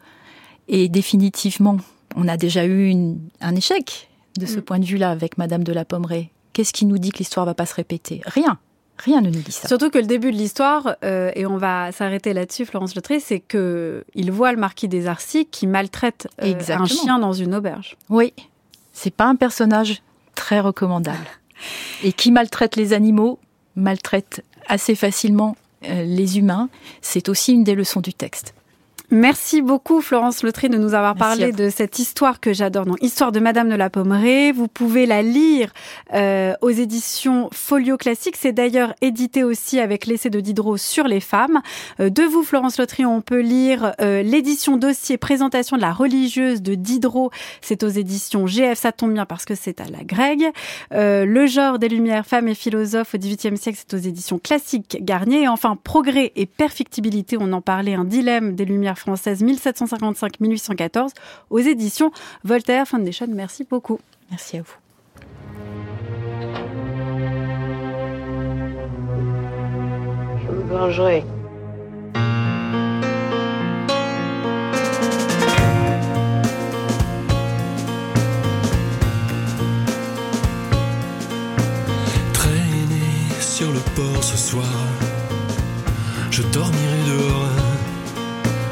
[0.68, 1.76] Et définitivement,
[2.16, 2.92] on a déjà eu
[3.40, 4.62] un échec de ce mm.
[4.62, 6.30] point de vue-là avec Madame de la Pommeraye.
[6.52, 8.22] Qu'est-ce qui nous dit que l'histoire va pas se répéter?
[8.24, 8.58] Rien.
[8.98, 9.68] Rien ne nous dit ça.
[9.68, 13.40] Surtout que le début de l'histoire, euh, et on va s'arrêter là-dessus, Florence Letré, c'est
[13.40, 17.96] que il voit le marquis des Arcis qui maltraite euh, un chien dans une auberge.
[18.08, 18.32] Oui,
[18.92, 20.02] c'est pas un personnage
[20.34, 21.26] très recommandable
[22.02, 23.38] et qui maltraite les animaux,
[23.74, 26.68] maltraite assez facilement euh, les humains.
[27.02, 28.54] C'est aussi une des leçons du texte.
[29.10, 33.30] Merci beaucoup Florence Letré de nous avoir parlé de cette histoire que j'adore, donc Histoire
[33.30, 34.50] de Madame de la Pommeraye.
[34.50, 35.72] Vous pouvez la lire
[36.12, 38.34] euh, aux éditions Folio Classique.
[38.36, 41.60] C'est d'ailleurs édité aussi avec l'essai de Diderot sur les femmes.
[42.00, 46.60] Euh, de vous Florence Letré, on peut lire euh, l'édition dossier présentation de la religieuse
[46.60, 47.30] de Diderot.
[47.60, 50.50] C'est aux éditions GF, ça tombe bien parce que c'est à la Greg.
[50.90, 55.42] le genre des lumières, femmes et philosophes au XVIIIe siècle, c'est aux éditions classiques Garnier.
[55.42, 61.10] Et enfin, progrès et perfectibilité, on en parlait, un dilemme des lumières française 1755-1814
[61.50, 62.10] aux éditions
[62.44, 63.26] Voltaire Foundation.
[63.28, 63.98] Merci beaucoup.
[64.30, 64.74] Merci à vous.
[70.42, 71.24] Je me vengerai.
[82.32, 84.64] Traîner sur le port ce soir,
[86.30, 87.65] je dormirai dehors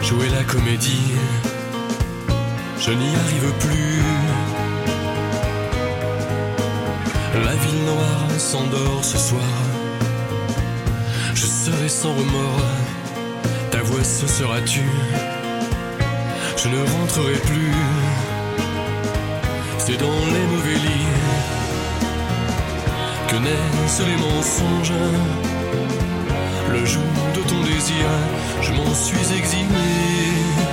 [0.05, 1.15] jouer la comédie,
[2.79, 4.03] je n'y arrive plus.
[7.45, 9.55] La ville noire s'endort ce soir,
[11.35, 12.71] je serai sans remords,
[13.71, 14.85] ta voix ce sera-tu,
[16.59, 17.75] je ne rentrerai plus,
[19.79, 21.15] c'est dans les mauvais lits
[23.29, 25.54] que naissent les mensonges
[26.73, 27.03] le jour
[27.35, 28.07] de ton désir,
[28.63, 30.64] je m'en suis exilé.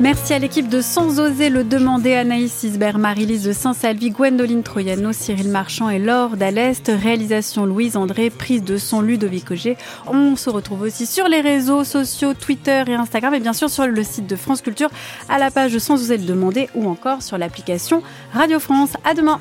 [0.00, 5.12] Merci à l'équipe de Sans oser le demander, Anaïs Isbert, Marie-Lise de Saint-Salvi, Gwendoline Troyano,
[5.12, 6.92] Cyril Marchand et Laure d'Alest.
[7.02, 9.76] Réalisation Louise André, prise de son Ludovic Auger.
[10.06, 13.88] On se retrouve aussi sur les réseaux sociaux, Twitter et Instagram, et bien sûr sur
[13.88, 14.88] le site de France Culture,
[15.28, 18.00] à la page de Sans oser le demander, ou encore sur l'application
[18.32, 18.90] Radio France.
[19.04, 19.36] À demain!